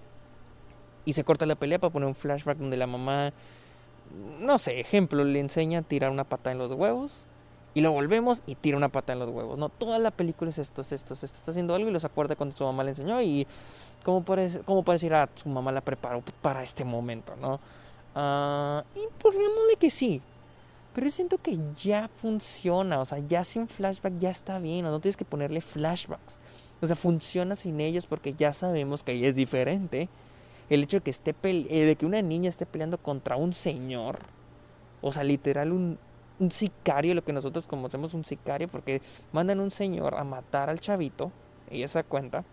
[1.05, 3.33] y se corta la pelea para poner un flashback donde la mamá,
[4.39, 7.25] no sé, ejemplo, le enseña a tirar una pata en los huevos
[7.73, 9.57] y lo volvemos y tira una pata en los huevos.
[9.57, 12.35] No, toda la película es esto, es esto, esto, está haciendo algo y los acuerda
[12.35, 13.47] cuando su mamá le enseñó y
[14.03, 17.59] cómo puede, cómo puede decir, ah, su mamá la preparó para este momento, ¿no?
[18.15, 20.21] Uh, y pongámosle que sí,
[20.93, 24.91] pero yo siento que ya funciona, o sea, ya sin flashback ya está bien, o
[24.91, 26.39] no tienes que ponerle flashbacks.
[26.81, 30.09] O sea, funciona sin ellos porque ya sabemos que ahí es diferente.
[30.69, 34.19] El hecho de que esté eh, de que una niña esté peleando contra un señor,
[35.01, 35.97] o sea, literal un,
[36.39, 40.79] un sicario, lo que nosotros conocemos un sicario, porque mandan un señor a matar al
[40.79, 41.31] chavito,
[41.69, 42.43] ella se da cuenta,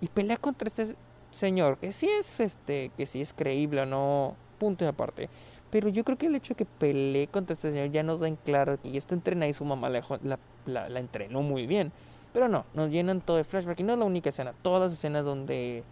[0.00, 0.94] y pelea contra este
[1.30, 5.28] señor, que sí es este, que sí es creíble o no, punto y aparte.
[5.70, 8.28] Pero yo creo que el hecho de que pelee contra este señor ya nos da
[8.28, 11.92] en claro que ya está entrenada y su mamá la, la, entrenó muy bien.
[12.32, 13.80] Pero no, nos llenan todo de flashback.
[13.80, 14.54] Y no es la única escena.
[14.62, 15.82] Todas las escenas donde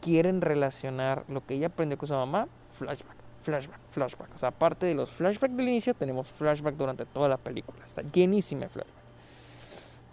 [0.00, 4.34] quieren relacionar lo que ella aprendió con su mamá, flashback, flashback, flashback.
[4.34, 7.84] O sea, aparte de los flashbacks del inicio, tenemos flashback durante toda la película.
[7.84, 9.03] Está llenísima de flashbacks.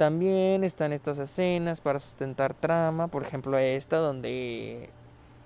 [0.01, 3.07] También están estas escenas para sustentar trama.
[3.07, 4.89] Por ejemplo, esta donde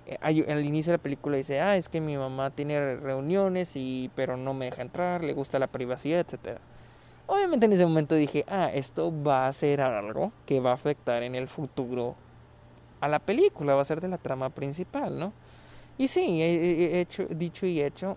[0.06, 4.10] eh, al inicio de la película dice, ah, es que mi mamá tiene reuniones y
[4.15, 6.62] pero no me deja entrar, le gusta la privacidad, etcétera.
[7.28, 11.22] Obviamente en ese momento dije, ah, esto va a ser algo que va a afectar
[11.24, 12.15] en el futuro
[13.02, 15.34] a la película, va a ser de la trama principal, ¿no?
[15.98, 18.15] Y sí, he hecho, dicho y hecho,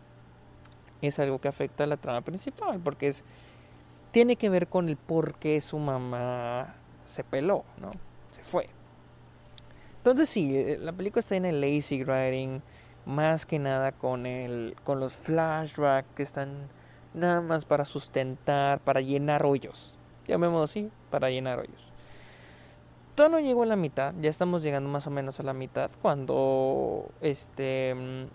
[1.02, 3.24] es algo que afecta a la trama principal, porque es
[4.10, 7.92] tiene que ver con el por qué su mamá se peló, ¿no?
[8.30, 8.68] Se fue.
[9.98, 12.62] Entonces sí, eh, la película está en el lazy writing,
[13.06, 16.68] más que nada con el con los flashbacks que están
[17.14, 19.94] nada más para sustentar, para llenar hoyos.
[20.26, 21.88] Llamémoslo así, para llenar hoyos.
[23.14, 25.90] Todo no llegó a la mitad, ya estamos llegando más o menos a la mitad
[26.00, 28.28] cuando este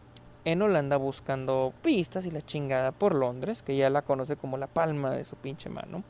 [0.45, 4.67] en Holanda buscando pistas y la chingada por Londres, que ya la conoce como la
[4.67, 6.03] palma de su pinche mano.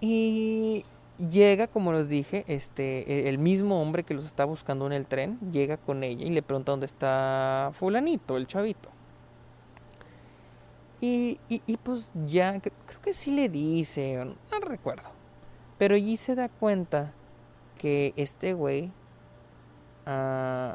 [0.00, 0.84] Y
[1.18, 5.06] llega, como les dije, este, e, el mismo hombre que los está buscando en el
[5.06, 8.90] tren, llega con ella y le pregunta dónde está fulanito, el chavito.
[11.00, 15.10] Y, y, pues ya, creo que sí le dice, no, recuerdo.
[15.76, 17.12] Pero allí se da cuenta
[17.78, 18.90] que este güey...
[20.06, 20.74] Uh,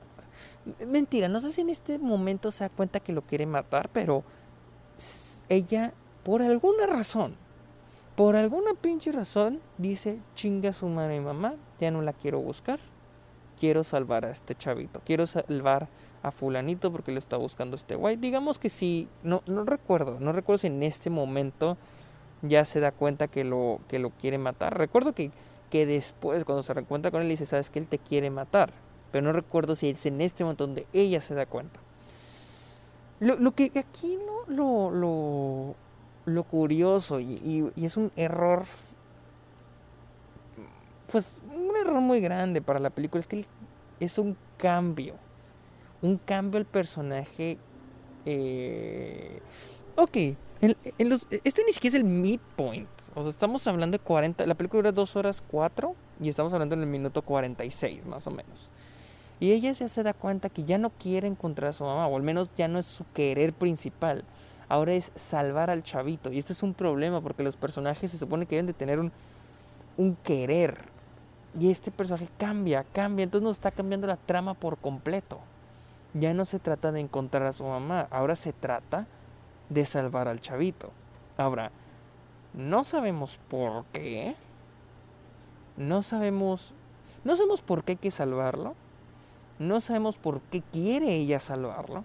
[0.87, 4.23] mentira, no sé si en este momento se da cuenta que lo quiere matar, pero
[5.47, 7.35] ella, por alguna razón,
[8.15, 12.79] por alguna pinche razón, dice, chinga su madre y mamá, ya no la quiero buscar.
[13.57, 15.01] Quiero salvar a este chavito.
[15.05, 15.87] Quiero salvar
[16.21, 18.17] a fulanito porque le está buscando este guay.
[18.17, 21.77] Digamos que sí, no, no recuerdo, no recuerdo si en este momento
[22.41, 24.77] ya se da cuenta que lo, que lo quiere matar.
[24.77, 25.31] Recuerdo que,
[25.69, 28.73] que después, cuando se reencuentra con él, dice, sabes que él te quiere matar.
[29.11, 31.79] Pero no recuerdo si es en este momento donde ella se da cuenta.
[33.19, 35.75] Lo, lo que aquí no lo, lo,
[36.25, 38.65] lo curioso y, es un error,
[41.11, 43.45] pues un error muy grande para la película, es que
[43.99, 45.15] es un cambio,
[46.01, 47.57] un cambio al personaje.
[48.25, 49.41] Eh,
[49.95, 50.17] ok,
[50.61, 52.87] este ni siquiera es el midpoint.
[53.15, 54.45] O sea, estamos hablando de 40.
[54.45, 58.31] La película dura 2 horas 4 y estamos hablando en el minuto 46, más o
[58.31, 58.69] menos.
[59.39, 62.15] Y ella ya se da cuenta que ya no quiere encontrar a su mamá, o
[62.15, 64.25] al menos ya no es su querer principal
[64.69, 66.31] ahora es salvar al chavito.
[66.31, 69.11] Y este es un problema porque los personajes se supone que deben de tener un,
[69.97, 70.77] un querer.
[71.59, 75.39] Y este personaje cambia, cambia, entonces nos está cambiando la trama por completo.
[76.13, 79.07] Ya no se trata de encontrar a su mamá, ahora se trata
[79.67, 80.91] de salvar al chavito.
[81.37, 81.71] Ahora,
[82.53, 84.35] no sabemos por qué.
[85.75, 86.73] No sabemos.
[87.23, 88.75] No sabemos por qué hay que salvarlo.
[89.59, 92.03] No sabemos por qué quiere ella salvarlo.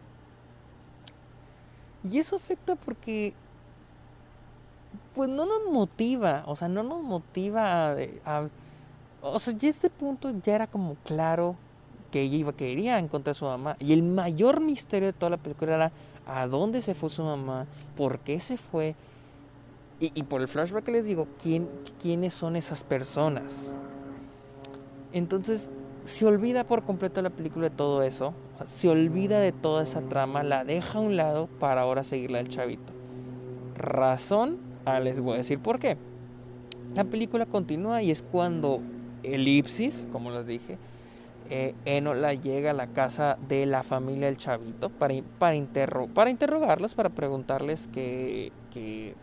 [2.10, 3.32] Y eso afecta porque
[5.14, 7.92] pues no nos motiva, o sea, no nos motiva
[8.24, 8.48] a,
[9.22, 11.56] o sea, ya este punto ya era como claro
[12.10, 13.76] que ella iba, quería encontrar a su mamá.
[13.78, 15.92] Y el mayor misterio de toda la película era
[16.26, 18.94] a dónde se fue su mamá, por qué se fue.
[20.00, 21.68] Y, y por el flashback que les digo, ¿quién,
[22.02, 23.74] quiénes son esas personas.
[25.12, 25.70] Entonces,
[26.04, 28.34] se olvida por completo la película de todo eso,
[28.66, 32.48] se olvida de toda esa trama, la deja a un lado para ahora seguirla al
[32.48, 32.92] chavito.
[33.76, 34.58] razón.
[34.84, 35.96] Ah, les voy a decir por qué.
[36.94, 38.80] La película continúa y es cuando
[39.22, 40.78] Elipsis, como les dije,
[41.50, 45.56] eh, Enola llega a la casa de la familia del chavito para, para,
[46.14, 49.14] para interrogarlos, para preguntarles qué, qué,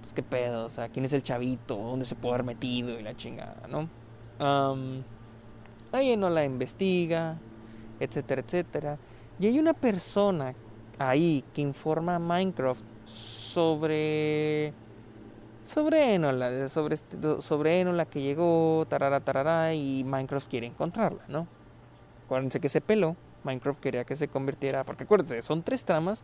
[0.00, 3.02] pues, qué pedo, o sea, quién es el chavito, dónde se puede haber metido y
[3.02, 3.88] la chingada, ¿no?
[5.94, 7.36] Ahí Enola investiga,
[8.00, 8.98] etcétera, etcétera.
[9.38, 10.54] Y hay una persona
[10.98, 14.72] ahí que informa a Minecraft sobre
[15.64, 21.46] sobre Enola, sobre, este, sobre Enola que llegó, tarara, tarara, y Minecraft quiere encontrarla, ¿no?
[22.26, 26.22] Acuérdense que se peló, Minecraft quería que se convirtiera, porque acuérdense, son tres tramas.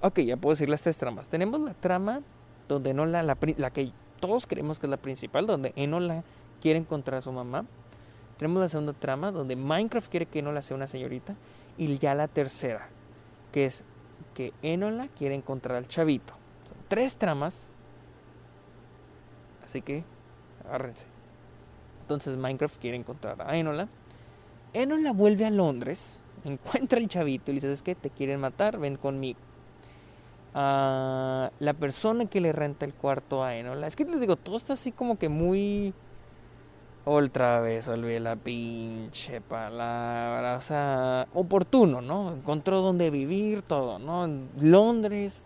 [0.00, 1.28] Ok, ya puedo decir las tres tramas.
[1.28, 2.20] Tenemos la trama
[2.68, 3.90] donde Enola, la, la que
[4.20, 6.22] todos creemos que es la principal, donde Enola
[6.60, 7.64] quiere encontrar a su mamá.
[8.38, 11.34] Tenemos la segunda trama, donde Minecraft quiere que Enola sea una señorita.
[11.76, 12.88] Y ya la tercera,
[13.52, 13.84] que es
[14.34, 16.34] que Enola quiere encontrar al chavito.
[16.68, 17.68] Son tres tramas
[19.68, 20.02] Así que
[20.66, 21.04] agárrense.
[22.00, 23.86] Entonces Minecraft quiere encontrar a Enola.
[24.72, 28.78] Enola vuelve a Londres, encuentra al chavito y le dice, ¿es que te quieren matar?
[28.78, 29.38] Ven conmigo.
[30.54, 33.86] Ah, la persona que le renta el cuarto a Enola.
[33.86, 35.92] Es que les digo, todo está así como que muy...
[37.10, 40.58] Otra vez olvidé la pinche palabra.
[40.58, 42.34] O sea, oportuno, ¿no?
[42.34, 44.26] Encontró dónde vivir, todo, ¿no?
[44.26, 45.42] En Londres.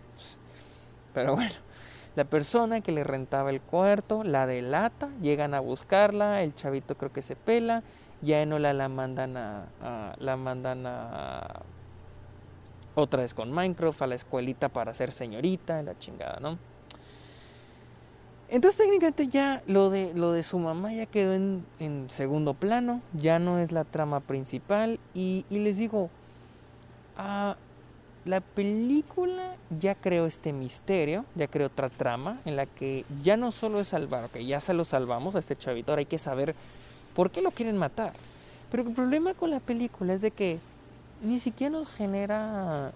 [1.14, 1.54] Pero bueno.
[2.16, 7.12] La persona que le rentaba el cuarto la delata, llegan a buscarla, el chavito creo
[7.12, 7.84] que se pela,
[8.20, 11.62] ya Enola la mandan a, la mandan a
[12.96, 16.58] otra vez con Minecraft a la escuelita para ser señorita, la chingada, ¿no?
[18.53, 21.64] Entonces técnicamente ya lo de, lo de su mamá ya quedó en,
[22.11, 26.11] segundo plano, ya no es la trama principal y, y les digo,
[27.16, 27.57] ah,
[28.26, 33.53] la película ya creó este misterio, ya creó otra trama en la que ya no
[33.53, 36.55] solo es salvar, ok, ya se lo salvamos a este chavito, ahora hay que saber
[37.16, 38.12] por qué lo quieren matar.
[38.70, 40.59] Pero el problema con la película es de que
[41.22, 42.92] ni siquiera nos genera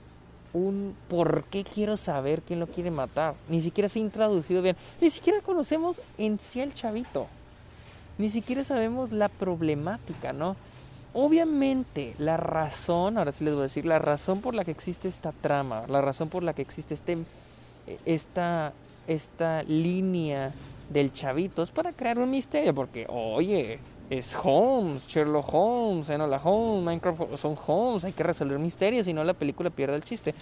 [0.57, 3.34] un por qué quiero saber quién lo quiere matar.
[3.48, 4.76] Ni siquiera se ha introducido bien.
[5.00, 7.26] Ni siquiera conocemos en sí al chavito.
[8.18, 10.57] Ni siquiera sabemos la problemática, ¿no?
[11.12, 15.09] Obviamente, la razón, ahora sí les voy a decir, la razón por la que existe
[15.09, 17.18] esta trama, la razón por la que existe este,
[18.04, 18.72] esta,
[19.07, 20.52] esta línea
[20.90, 23.78] del chavito es para crear un misterio, porque, oye,
[24.11, 29.24] es Holmes, Sherlock Holmes, Enola Holmes, Minecraft son Holmes, hay que resolver misterios, si no
[29.24, 30.34] la película pierde el chiste.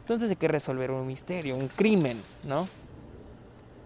[0.00, 2.66] Entonces hay que resolver un misterio, un crimen, ¿no?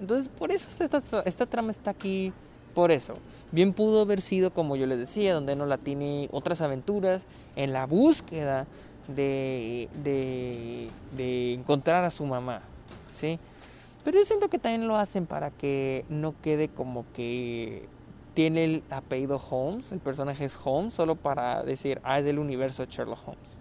[0.01, 2.33] Entonces por eso esta, esta trama está aquí
[2.75, 3.17] por eso,
[3.53, 7.23] bien pudo haber sido, como yo les decía, donde no la tiene otras aventuras
[7.57, 8.67] en la búsqueda
[9.09, 12.61] de, de, encontrar a su mamá,
[13.15, 13.39] ¿sí?
[14.05, 17.89] Pero yo siento que también lo hacen para que no quede como que
[18.37, 22.85] tiene el apellido Holmes, el personaje es Holmes, solo para decir, ah, es del universo
[22.85, 23.57] de Sherlock Holmes.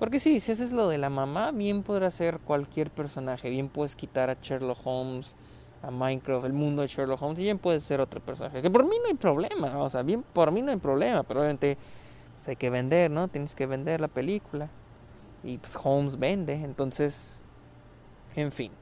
[0.00, 3.94] Porque sí, si haces lo de la mamá, bien podrá ser cualquier personaje, bien puedes
[3.94, 5.36] quitar a Sherlock Holmes
[5.80, 8.60] a Minecraft, el mundo de Sherlock Holmes, y bien puede ser otro personaje.
[8.60, 11.38] Que por mí no hay problema, o sea, bien por mí no hay problema, pero
[11.38, 11.78] obviamente
[12.34, 13.28] pues, hay que vender, ¿no?
[13.28, 14.68] Tienes que vender la película.
[15.44, 17.40] Y pues Holmes vende, entonces,
[18.34, 18.72] en fin,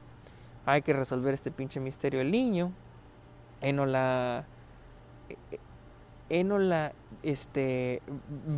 [0.65, 2.71] hay que resolver este pinche misterio del niño.
[3.61, 4.47] Enola.
[6.29, 8.01] Enola, este,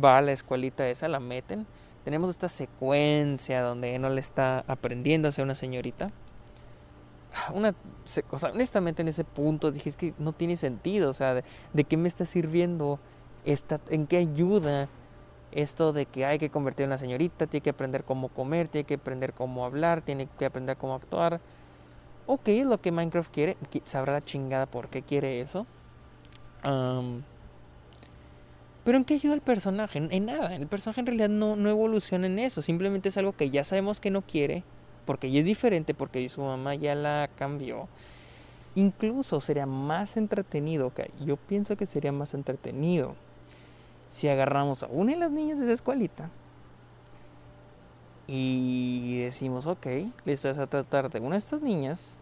[0.02, 1.66] va a la escuelita esa, la meten.
[2.04, 6.10] Tenemos esta secuencia donde Enola está aprendiendo a ser una señorita
[7.54, 7.74] una
[8.28, 11.96] cosa, honestamente en ese punto dije es que no tiene sentido, o sea, de, qué
[11.96, 12.98] me está sirviendo
[13.44, 14.88] esta, en qué ayuda
[15.52, 18.84] esto de que hay que convertir en una señorita, tiene que aprender cómo comer, tiene
[18.84, 21.40] que aprender cómo hablar, tiene que aprender cómo actuar.
[22.26, 25.66] Ok, lo que Minecraft quiere, sabrá la chingada por qué quiere eso.
[26.62, 27.22] Pero
[28.96, 29.98] ¿en qué ayuda el personaje?
[30.10, 33.50] En, nada, el personaje en realidad no, no evoluciona en eso, simplemente es algo que
[33.50, 34.64] ya sabemos que no quiere
[35.04, 37.88] porque ella es diferente, porque su mamá ya la cambió.
[38.74, 43.16] Incluso sería más entretenido, ok, yo pienso que sería más entretenido
[44.10, 46.30] si agarramos a una de las niñas de esa escuelita
[48.28, 49.86] y decimos, ok,
[50.24, 52.16] le estás a tratar de una de estas niñas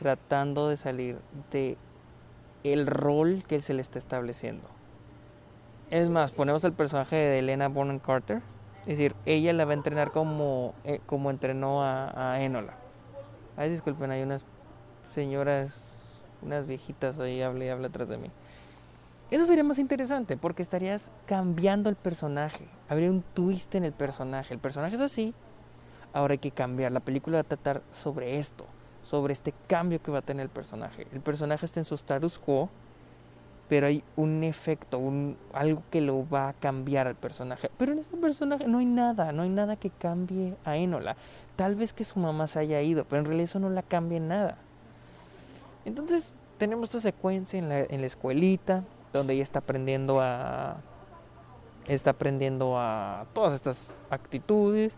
[0.00, 1.18] tratando de salir
[1.52, 1.76] de
[2.64, 4.68] el rol que se le está estableciendo.
[5.90, 8.42] Es más, ponemos el personaje de Elena Bonham Carter
[8.86, 12.74] es decir, ella la va a entrenar como, eh, como entrenó a, a, Enola.
[13.56, 14.44] Ay, disculpen, hay unas
[15.14, 15.90] señoras,
[16.42, 18.30] unas viejitas ahí, habla y habla atrás de mí.
[19.30, 22.68] Eso sería más interesante porque estarías cambiando el personaje.
[22.90, 24.52] Habría un twist en el personaje.
[24.52, 25.32] El personaje es así.
[26.12, 26.92] ahora hay que cambiar.
[26.92, 28.66] La película va a tratar sobre esto,
[29.04, 31.06] sobre este cambio que va a tener el personaje.
[31.12, 32.70] El personaje está en su status quo,
[33.68, 37.70] pero hay un efecto, un, algo que lo va a cambiar al personaje.
[37.78, 41.16] Pero en este personaje no hay nada, no hay nada que cambie a Enola.
[41.56, 44.18] Tal vez que su mamá se haya ido, pero en realidad eso no la cambia
[44.18, 44.58] en nada.
[45.84, 50.76] Entonces tenemos esta secuencia en la, en la escuelita, donde ella está aprendiendo a...
[51.86, 54.96] Está aprendiendo a todas estas actitudes.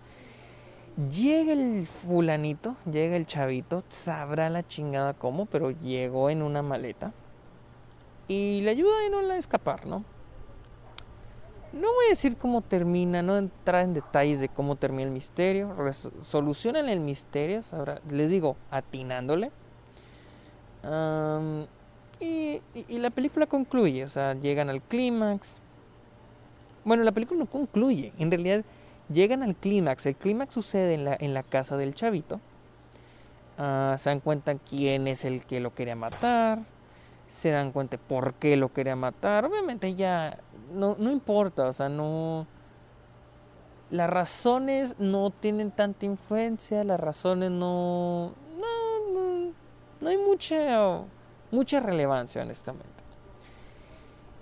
[0.96, 7.12] Llega el fulanito, llega el chavito, sabrá la chingada cómo, pero llegó en una maleta
[8.28, 10.04] y le ayuda a no a escapar, ¿no?
[11.74, 15.76] No voy a decir cómo termina, no entrar en detalles de cómo termina el misterio.
[16.22, 19.50] solucionan el misterio, ahora les digo, atinándole.
[22.20, 22.62] y,
[22.98, 25.58] la película concluye, o sea, llegan al clímax.
[26.84, 28.64] Bueno, la película no concluye, en realidad
[29.08, 30.06] llegan al clímax.
[30.06, 32.40] El clímax sucede en la, en la casa del chavito.
[33.58, 36.60] Ah, se dan cuenta quién es el que lo quería matar
[37.26, 39.44] se dan cuenta por qué lo quería matar.
[39.44, 40.38] Obviamente ya
[40.72, 42.46] no, no importa, o sea, no...
[43.90, 48.32] Las razones no tienen tanta influencia, las razones no...
[48.58, 49.52] No,
[50.00, 51.02] no, hay mucha,
[51.50, 52.88] mucha relevancia, honestamente.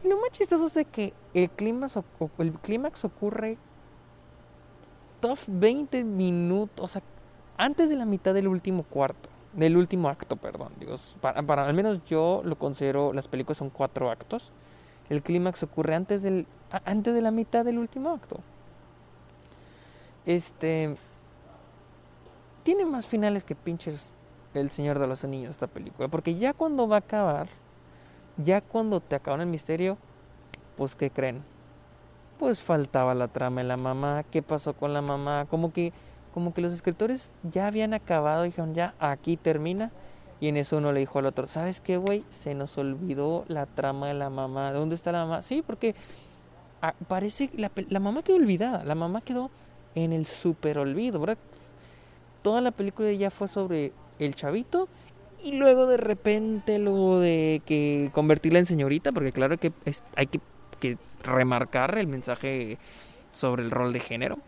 [0.02, 1.98] Y lo más chistoso es de que el clímax,
[2.38, 3.58] el clímax ocurre
[5.24, 7.02] top 20 minutos, o sea,
[7.56, 10.72] antes de la mitad del último cuarto del último acto, perdón.
[10.78, 14.50] Digo, para, al menos yo lo considero, las películas son cuatro actos.
[15.08, 16.46] El clímax ocurre antes, del,
[16.84, 18.40] antes de la mitad del último acto.
[20.26, 20.96] Este.
[22.62, 24.14] Tiene más finales que pinches
[24.54, 26.08] El Señor de los Anillos esta película.
[26.08, 27.48] Porque ya cuando va a acabar,
[28.36, 29.98] ya cuando te acaban el misterio,
[30.76, 31.42] pues ¿qué creen?
[32.38, 34.24] Pues faltaba la trama de la mamá.
[34.30, 35.46] ¿Qué pasó con la mamá?
[35.48, 35.92] Como que
[36.34, 39.92] como que los escritores ya habían acabado, dijeron, ya, aquí termina.
[40.40, 42.24] Y en eso uno le dijo al otro, ¿sabes qué, güey?
[42.28, 44.72] Se nos olvidó la trama de la mamá.
[44.72, 45.42] ¿Dónde está la mamá?
[45.42, 45.94] Sí, porque
[46.82, 48.82] ah, parece la, la mamá quedó olvidada.
[48.82, 49.52] La mamá quedó
[49.94, 51.24] en el super olvido.
[52.42, 54.88] Toda la película ya fue sobre el chavito
[55.44, 59.72] y luego de repente lo de que convertirla en señorita, porque claro que
[60.16, 62.78] hay que remarcar el mensaje
[63.32, 64.38] sobre el rol de género.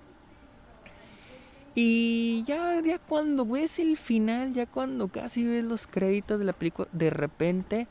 [1.74, 6.54] Y ya, ya cuando ves el final, ya cuando casi ves los créditos de la
[6.54, 7.86] película, de repente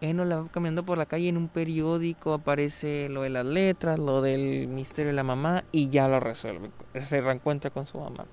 [0.00, 3.98] Eno la va caminando por la calle en un periódico, aparece lo de las letras,
[3.98, 6.70] lo del misterio de la mamá y ya lo resuelve.
[7.02, 8.24] Se reencuentra con su mamá.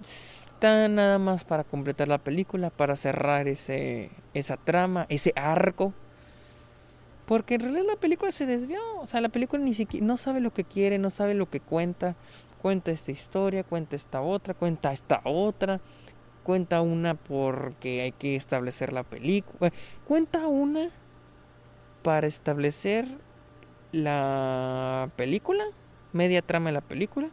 [0.00, 5.92] Está nada más para completar la película, para cerrar ese, esa trama, ese arco.
[7.32, 8.78] Porque en realidad la película se desvió.
[9.00, 11.60] O sea, la película ni siquiera no sabe lo que quiere, no sabe lo que
[11.60, 12.14] cuenta
[12.60, 15.80] cuenta esta historia, cuenta esta otra, cuenta esta otra,
[16.42, 19.72] cuenta una porque hay que establecer la película,
[20.06, 20.90] cuenta una
[22.02, 23.08] para establecer
[23.92, 25.64] la película,
[26.12, 27.30] media trama de la película,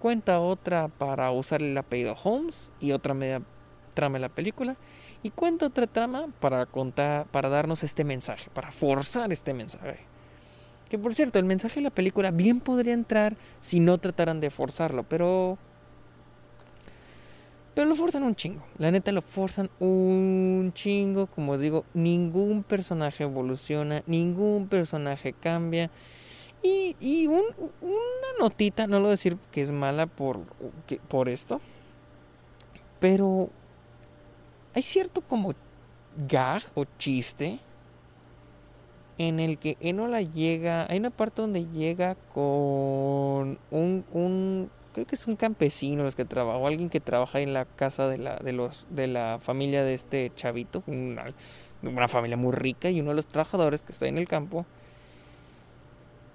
[0.00, 3.42] cuenta otra para usar el apellido Holmes y otra media
[3.94, 4.76] trama de la película
[5.22, 10.10] y cuenta otra trama para contar para darnos este mensaje, para forzar este mensaje.
[10.88, 14.50] Que por cierto, el mensaje de la película bien podría entrar si no trataran de
[14.50, 15.56] forzarlo, pero.
[17.74, 18.64] Pero lo forzan un chingo.
[18.78, 21.28] La neta lo forzan un chingo.
[21.28, 25.90] Como digo, ningún personaje evoluciona, ningún personaje cambia.
[26.62, 27.44] Y, y un,
[27.80, 30.40] una notita, no lo decir que es mala por,
[31.08, 31.60] por esto,
[32.98, 33.48] pero
[34.74, 35.54] hay cierto como
[36.28, 37.60] gag o chiste
[39.18, 45.14] en el que Enola llega, hay una parte donde llega con un, un creo que
[45.14, 48.36] es un campesino los que trabaja, o alguien que trabaja en la casa de la,
[48.36, 51.26] de los, de la familia de este chavito, una,
[51.82, 54.66] una familia muy rica, y uno de los trabajadores que está en el campo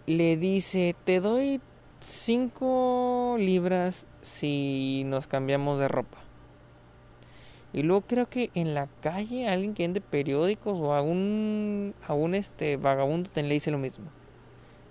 [0.06, 1.62] le dice, te doy
[2.02, 6.25] cinco libras si nos cambiamos de ropa.
[7.76, 11.94] Y luego creo que en la calle alguien que vende periódicos o a un,
[12.34, 14.06] este vagabundo le dice lo mismo.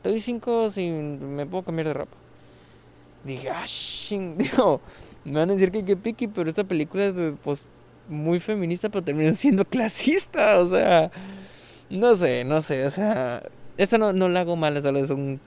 [0.02, 2.14] Te doy cinco si me puedo cambiar de ropa.
[3.24, 3.64] Dije, ah,
[5.24, 7.64] me van a decir que qué piqui, pero esta película es pues
[8.06, 10.58] muy feminista, pero termina siendo clasista.
[10.58, 11.10] O sea,
[11.88, 12.84] no sé, no sé.
[12.84, 13.42] O sea,
[13.78, 15.40] esto no, no lo hago mal, solo es un.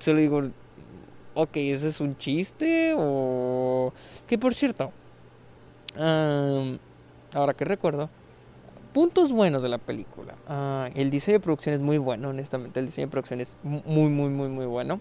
[0.00, 0.42] Solo digo,
[1.32, 3.94] ok, ese es un chiste o.
[4.26, 4.92] Que por cierto,
[5.96, 8.08] ahora que recuerdo,
[8.92, 10.34] puntos buenos de la película.
[10.48, 12.80] Ah, el diseño de producción es muy bueno, honestamente.
[12.80, 15.00] El diseño de producción es muy, muy, muy, muy bueno.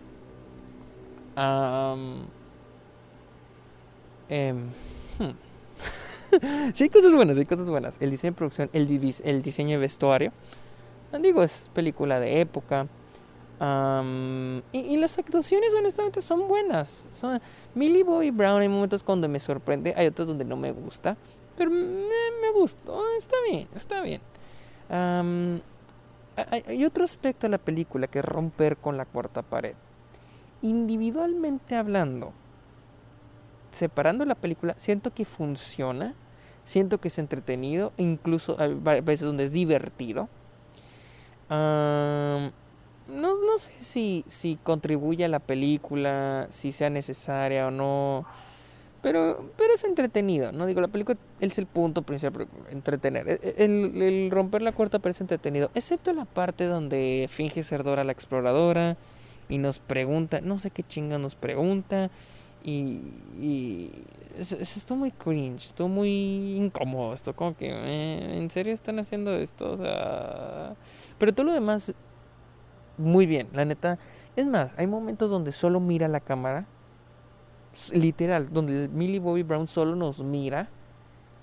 [4.30, 4.66] Em,
[5.20, 6.72] hmm.
[6.74, 7.98] sí, hay cosas buenas, hay cosas buenas.
[8.02, 10.32] El diseño de producción, el, el diseño de vestuario.
[11.22, 12.88] Digo, es película de época.
[14.74, 17.08] Y, las actuaciones, honestamente, son buenas.
[17.12, 17.40] Son,
[17.74, 21.16] Millie Bobby Brown, hay momentos cuando me sorprende, hay otros donde no me gusta.
[21.56, 24.22] Pero me, me gustó, está bien, está bien.
[26.36, 29.76] hay, otro aspecto de la película que es romper con la cuarta pared.
[30.62, 32.34] Individualmente hablando,
[33.72, 36.16] separando la película, siento que funciona,
[36.66, 40.28] siento que es entretenido, incluso hay veces donde es divertido.
[43.08, 48.26] No, no sé si, si contribuye a la película, si sea necesaria o no.
[49.02, 50.66] Pero, pero es entretenido, ¿no?
[50.66, 53.28] Digo, la película es el punto principal, entretener.
[53.28, 58.06] E, e, el, romper la cuarta parece entretenido, excepto la parte donde finge ser Dora
[58.06, 58.96] la exploradora
[59.50, 62.10] y nos pregunta, no sé qué chinga nos pregunta,
[62.64, 63.02] y,
[63.42, 63.92] y
[64.38, 69.36] es, esto muy cringe, esto muy incómodo, esto como que, eh, ¿en serio están haciendo
[69.36, 69.74] esto?
[69.74, 70.76] O sea,
[71.18, 71.94] pero todo lo demás,
[72.98, 73.98] muy bien, la neta.
[74.36, 76.66] Es más, hay momentos donde solo mira la cámara
[77.92, 80.70] literal, donde Millie Bobby Brown solo nos mira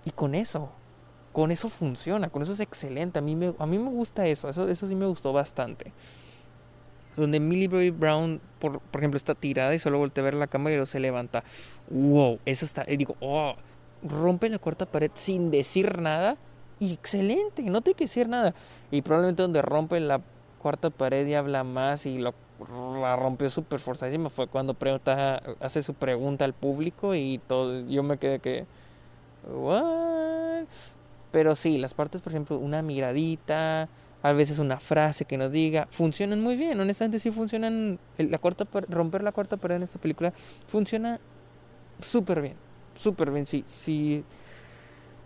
[0.04, 0.70] y con eso,
[1.32, 3.18] con eso funciona, con eso es excelente.
[3.18, 5.92] A mí me, a mí me gusta eso, eso, eso sí me gustó bastante.
[7.16, 10.46] Donde Millie Bobby Brown, por, por ejemplo, está tirada y solo voltea a ver la
[10.46, 11.42] cámara y luego se levanta.
[11.90, 13.54] Wow, eso está, y digo, oh,
[14.02, 16.36] rompe la cuarta pared sin decir nada
[16.78, 18.54] y excelente, no tiene que decir nada.
[18.90, 20.20] Y probablemente donde rompe la
[20.60, 22.34] cuarta pared y habla más y lo
[23.00, 28.02] la rompió súper forzadísima fue cuando pregunta, hace su pregunta al público y todo, yo
[28.02, 28.66] me quedé que,
[29.50, 30.66] ¿what?
[31.30, 33.88] Pero sí, las partes, por ejemplo, una miradita,
[34.22, 38.66] a veces una frase que nos diga, funcionan muy bien, honestamente sí funcionan, la cuarta,
[38.88, 40.32] romper la cuarta pared en esta película
[40.66, 41.18] funciona
[42.02, 42.56] súper bien,
[42.94, 44.24] súper bien, sí, sí,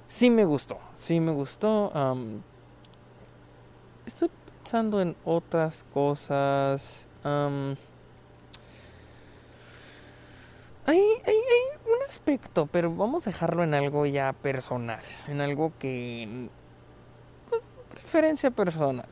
[0.07, 1.91] sí me gustó, sí me gustó.
[4.07, 4.31] estoy
[4.65, 7.07] pensando en otras cosas
[10.87, 11.35] hay, hay,
[11.85, 16.49] un aspecto, pero vamos a dejarlo en algo ya personal, en algo que,
[17.51, 19.07] pues, preferencia personal.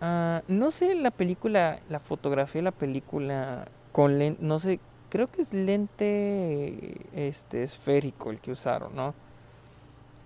[0.00, 5.26] Ah, no sé la película, la fotografía de la película con lente, no sé, creo
[5.26, 9.14] que es lente este esférico el que usaron, ¿no?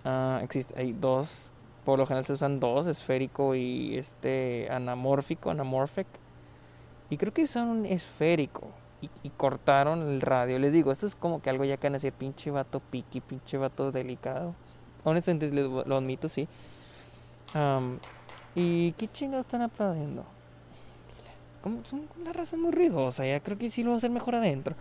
[0.05, 1.51] Uh, existe, hay dos,
[1.85, 6.07] por lo general se usan dos, esférico y este anamórfico, anamorphic.
[7.09, 8.69] Y creo que un esférico.
[9.23, 10.57] Y, cortaron el radio.
[10.57, 13.21] Les digo, esto es como que algo ya que van a decir, pinche vato piqui,
[13.21, 14.55] pinche vato delicado.
[15.03, 16.47] Honestamente lo admito, sí.
[18.55, 20.25] ¿Y qué chingados están aplaudiendo?
[21.83, 24.75] Son una raza muy ruidosa, ya creo que sí lo va a hacer mejor adentro.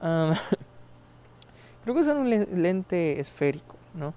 [1.84, 4.14] creo que son un lente esférico, ¿no?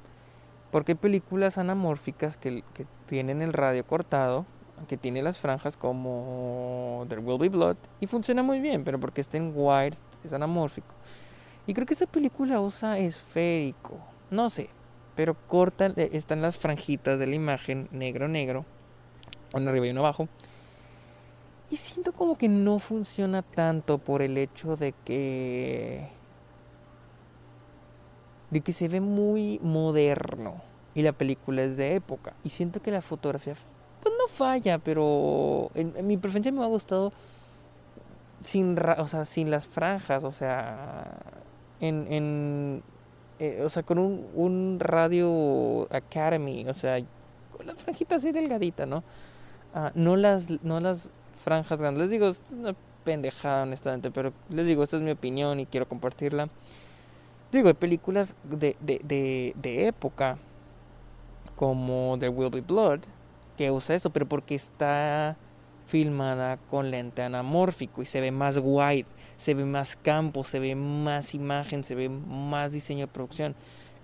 [0.72, 2.64] Porque hay películas anamórficas que,
[3.08, 4.46] tienen el radio cortado
[4.88, 9.20] que tiene las franjas como There Will Be Blood y funciona muy bien, pero porque
[9.20, 10.94] está en wide es anamórfico.
[11.68, 14.00] Y creo que esta película usa esférico,
[14.32, 14.70] no sé,
[15.16, 18.66] pero cortan, eh, están las franjitas de la imagen negro negro,
[19.54, 20.30] uno arriba y uno abajo.
[21.72, 26.10] Y siento como que no funciona tanto por el hecho de que
[28.50, 30.62] de que se ve muy moderno
[30.96, 33.56] y la película es de época y siento que la fotografía
[34.02, 37.12] pues no falla, pero en, mi preferencia me ha gustado
[38.42, 41.18] sin, o sea, sin las franjas, o sea,
[41.82, 42.84] en, en
[43.40, 47.00] eh, o sea, con un, un radio Academy, o sea,
[47.56, 49.04] con las franjitas así delgaditas, ¿no?
[49.74, 51.10] Ah, no las, no las
[51.44, 52.02] franjas grandes.
[52.04, 52.76] Les digo, es una
[53.06, 56.50] pendejada, honestamente, pero les digo, esta es mi opinión y quiero compartirla.
[57.52, 60.38] Digo, hay películas de, de, de, de época
[61.56, 63.02] como There Will Be Blood,
[63.58, 65.36] que usa esto, pero porque está
[65.88, 70.76] filmada con lente anamórfico y se ve más wide, se ve más campo, se ve
[70.76, 73.56] más imagen, se ve más diseño de producción.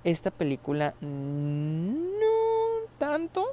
[0.04, 2.26] Esta película no
[2.98, 3.46] tanto.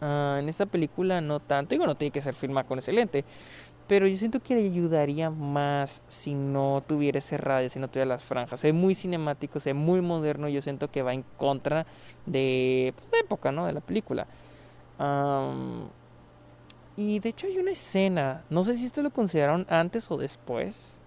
[0.00, 1.74] Ah, en esta película no tanto.
[1.74, 3.24] Digo, no tiene que ser filmada con ese lente.
[3.90, 8.06] Pero yo siento que le ayudaría más si no tuviera ese radio, si no tuviera
[8.06, 8.62] las franjas.
[8.62, 10.48] Ve muy cinemático, ve muy moderno.
[10.48, 11.86] Yo siento que va en contra
[12.24, 13.66] de pues, la época, ¿no?
[13.66, 14.28] De la película
[16.96, 20.98] y de hecho hay una escena, no sé si esto lo consideraron antes o después.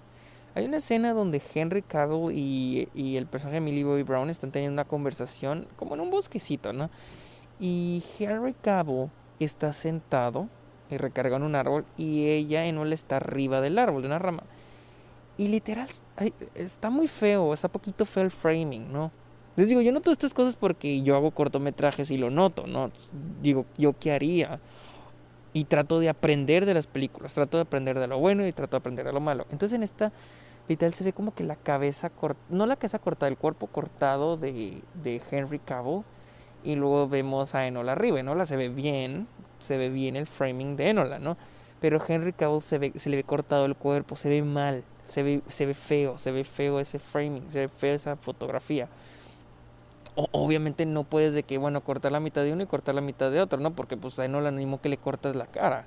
[0.56, 4.52] Hay una escena donde Henry Cavill y, y el personaje de Millie Bobby Brown están
[4.52, 6.90] teniendo una conversación como en un bosquecito, ¿no?
[7.60, 9.10] Y Henry Cavill
[9.40, 10.48] está sentado
[10.90, 14.20] y recarga en un árbol y ella en él está arriba del árbol, de una
[14.20, 14.44] rama.
[15.38, 15.90] y literal,
[16.54, 19.12] está muy feo, está poquito feo el framing, ¿no?
[19.56, 22.92] Les digo, yo noto estas cosas porque yo hago cortometrajes y lo noto, ¿no?
[23.42, 24.60] Digo, ¿yo qué haría?
[25.54, 28.72] Y trato de aprender de las películas, trato de aprender de lo bueno y trato
[28.72, 29.46] de aprender de lo malo.
[29.52, 30.12] Entonces en esta
[30.68, 34.38] literal se ve como que la cabeza cortada, no la cabeza cortada, el cuerpo cortado
[34.38, 36.04] de, de Henry Cavill.
[36.64, 38.22] Y luego vemos a Enola arriba.
[38.22, 39.28] Enola se ve bien,
[39.64, 41.38] se ve bien el framing de Enola, ¿no?
[41.82, 45.24] Pero Henry Cavill se, ve, se le ve cortado el cuerpo, se ve mal, se
[45.24, 48.88] ve, feo, se ve feo ese framing, se ve feo esa fotografía.
[50.16, 53.32] obviamente no puedes de que, bueno, cortar la mitad de uno y cortar la mitad
[53.32, 53.72] de otro, ¿no?
[53.72, 55.86] Porque pues a Enola mismo que le cortas la cara.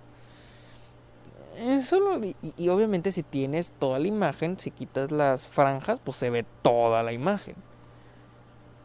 [1.83, 6.45] Solo, y, obviamente si tienes toda la imagen, si quitas las franjas, pues se ve
[6.61, 7.55] toda la imagen.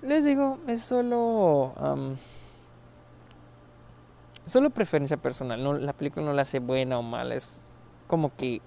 [0.02, 1.74] Les digo, es solo...
[4.46, 5.64] solo preferencia personal.
[5.64, 7.36] No, la película no la hace buena o mala.
[7.36, 7.62] Es
[8.08, 8.62] como que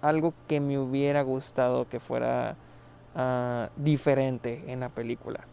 [0.00, 2.56] algo que me hubiera gustado que fuera
[3.14, 5.46] uh, diferente en la película.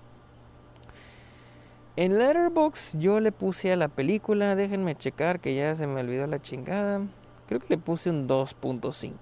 [1.95, 6.27] En Letterboxd yo le puse a la película, déjenme checar que ya se me olvidó
[6.27, 7.01] la chingada.
[7.47, 9.13] Creo que le puse un 2.5.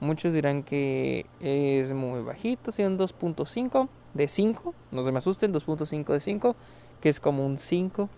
[0.00, 5.54] Muchos dirán que es muy bajito, si un 2.5 de 5, no se me asusten,
[5.54, 6.56] 2.5 de 5,
[7.00, 8.08] que es como un 5.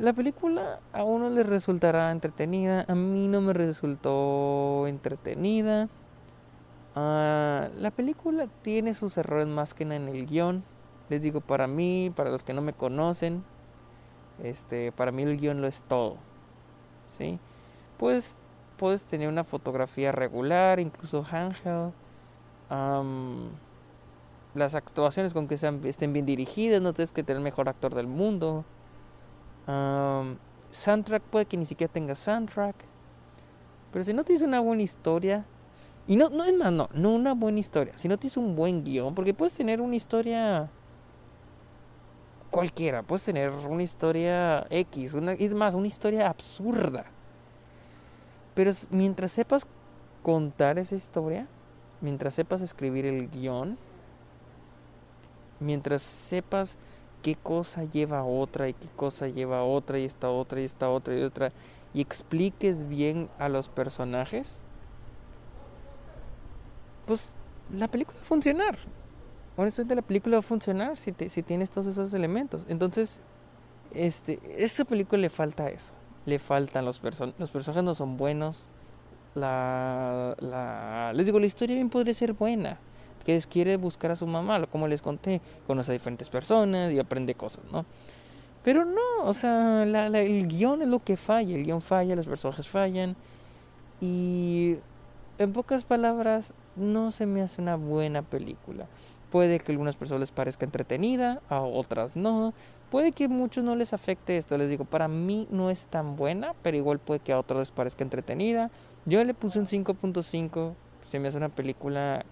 [0.00, 5.88] La película a uno le resultará entretenida, a mí no me resultó entretenida.
[6.94, 10.64] Uh, la película tiene sus errores más que en el guion.
[11.08, 13.44] Les digo, para mí, para los que no me conocen,
[14.42, 16.16] este, para mí el guion lo es todo.
[17.08, 17.38] ¿Sí?
[17.98, 18.38] pues
[18.78, 21.92] puedes tener una fotografía regular, incluso handheld.
[24.54, 27.94] las actuaciones con que sean, estén bien dirigidas, no tienes que tener el mejor actor
[27.94, 28.64] del mundo.
[30.70, 32.76] Soundtrack puede que ni siquiera tenga soundtrack.
[33.92, 35.44] Pero si no tienes una buena historia,
[36.06, 38.84] y no, no es más, no, no una buena historia, si no tienes un buen
[38.84, 40.70] guion, porque puedes tener una historia
[42.50, 47.06] cualquiera, puedes tener una historia X, una, es más, una historia absurda
[48.58, 49.68] pero mientras sepas
[50.20, 51.46] contar esa historia,
[52.00, 53.78] mientras sepas escribir el guion,
[55.60, 56.76] mientras sepas
[57.22, 60.64] qué cosa lleva a otra y qué cosa lleva a otra y esta otra y
[60.64, 61.52] esta otra y otra,
[61.94, 64.60] y expliques bien a los personajes,
[67.06, 67.32] pues
[67.72, 68.78] la película va a funcionar.
[69.56, 72.64] Honestamente la película va a funcionar si, si tienes todos esos elementos.
[72.68, 73.20] Entonces,
[73.92, 75.92] este, esta película le falta eso
[76.28, 77.40] le faltan los personajes.
[77.40, 78.68] Los personajes no son buenos.
[79.34, 82.78] La, la, les digo, la historia bien podría ser buena.
[83.50, 87.62] Quiere buscar a su mamá, como les conté, conoce a diferentes personas y aprende cosas,
[87.70, 87.84] ¿no?
[88.64, 91.54] Pero no, o sea, el guion es lo que falla.
[91.54, 93.16] El guion falla, los personajes fallan.
[94.00, 94.76] Y
[95.38, 98.86] en pocas palabras, no se me hace una buena película.
[99.30, 102.54] Puede que a algunas personas les parezca entretenida, a otras no.
[102.90, 106.16] Puede que a muchos no les afecte esto, les digo, para mí no es tan
[106.16, 108.70] buena, pero igual puede que a otros les parezca entretenida.
[109.04, 110.72] Yo le puse un 5.5,
[111.06, 112.24] se me hace una película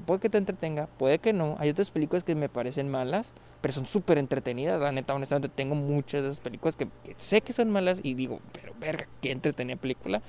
[0.00, 1.56] puede que te entretenga, puede que no.
[1.58, 4.80] Hay otras películas que me parecen malas, pero son súper entretenidas.
[4.80, 8.40] La neta, honestamente, tengo muchas de esas películas que, sé que son malas y digo,
[8.52, 10.22] pero verga, qué entretenida película.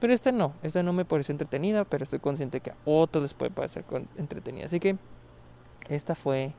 [0.00, 3.34] Pero esta no, esta no me pareció entretenida, pero estoy consciente que a otros les
[3.34, 3.84] puede parecer
[4.16, 4.66] entretenida.
[4.66, 4.96] Así que
[5.88, 6.52] esta fue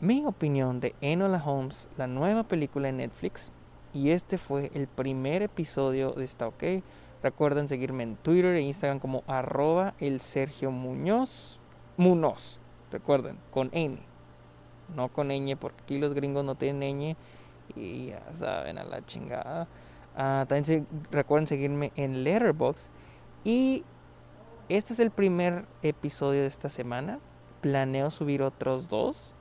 [0.00, 3.50] mi opinión de Enola Holmes, la nueva película en Netflix.
[3.94, 6.64] Y este fue el primer episodio de Está OK.
[7.22, 11.60] Recuerden seguirme en Twitter e Instagram como arroba el Sergio Muñoz.
[11.96, 12.58] Munoz.
[12.90, 13.98] Recuerden, con N.
[14.94, 17.16] No con ñ, porque aquí los gringos no tienen ñ.
[17.76, 19.68] Y ya saben, a la chingada.
[20.16, 22.90] Ah, también recuerden seguirme en Letterboxd.
[23.44, 23.84] Y
[24.68, 27.20] este es el primer episodio de esta semana.
[27.60, 29.34] Planeo subir otros dos.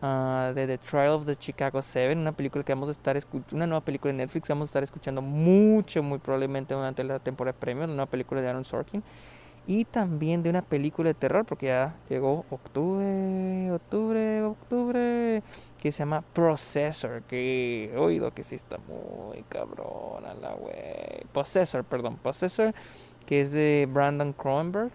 [0.00, 3.18] Ah, de The Trial of the Chicago Seven, una película que vamos a estar
[3.52, 7.52] una nueva película de Netflix, vamos a estar escuchando mucho, muy probablemente durante la temporada
[7.52, 9.02] de premios, una nueva película de Aaron Sorkin
[9.66, 15.42] y también de una película de terror, porque ya llegó octubre, octubre, octubre,
[15.78, 21.26] que se llama Processor, que he oído que sí está muy cabrona la wey.
[21.32, 22.72] Possessor, perdón, Possessor,
[23.26, 24.92] que es de Brandon Cronenberg.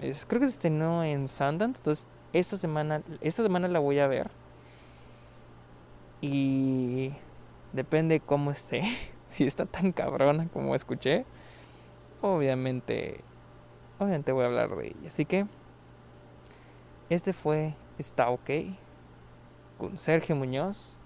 [0.00, 4.06] es, creo que se estrenó en Sundance, entonces esta semana, esta semana la voy a
[4.06, 4.30] ver.
[6.20, 7.12] Y
[7.72, 8.82] depende cómo esté.
[9.28, 11.24] si está tan cabrona como escuché,
[12.20, 13.20] obviamente,
[13.98, 15.08] obviamente voy a hablar de ella.
[15.08, 15.46] Así que
[17.08, 18.50] este fue Está OK
[19.78, 20.96] con Sergio Muñoz.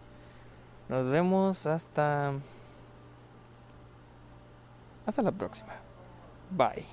[0.88, 2.32] Nos vemos hasta
[5.04, 5.74] hasta la próxima.
[6.50, 6.86] Bye.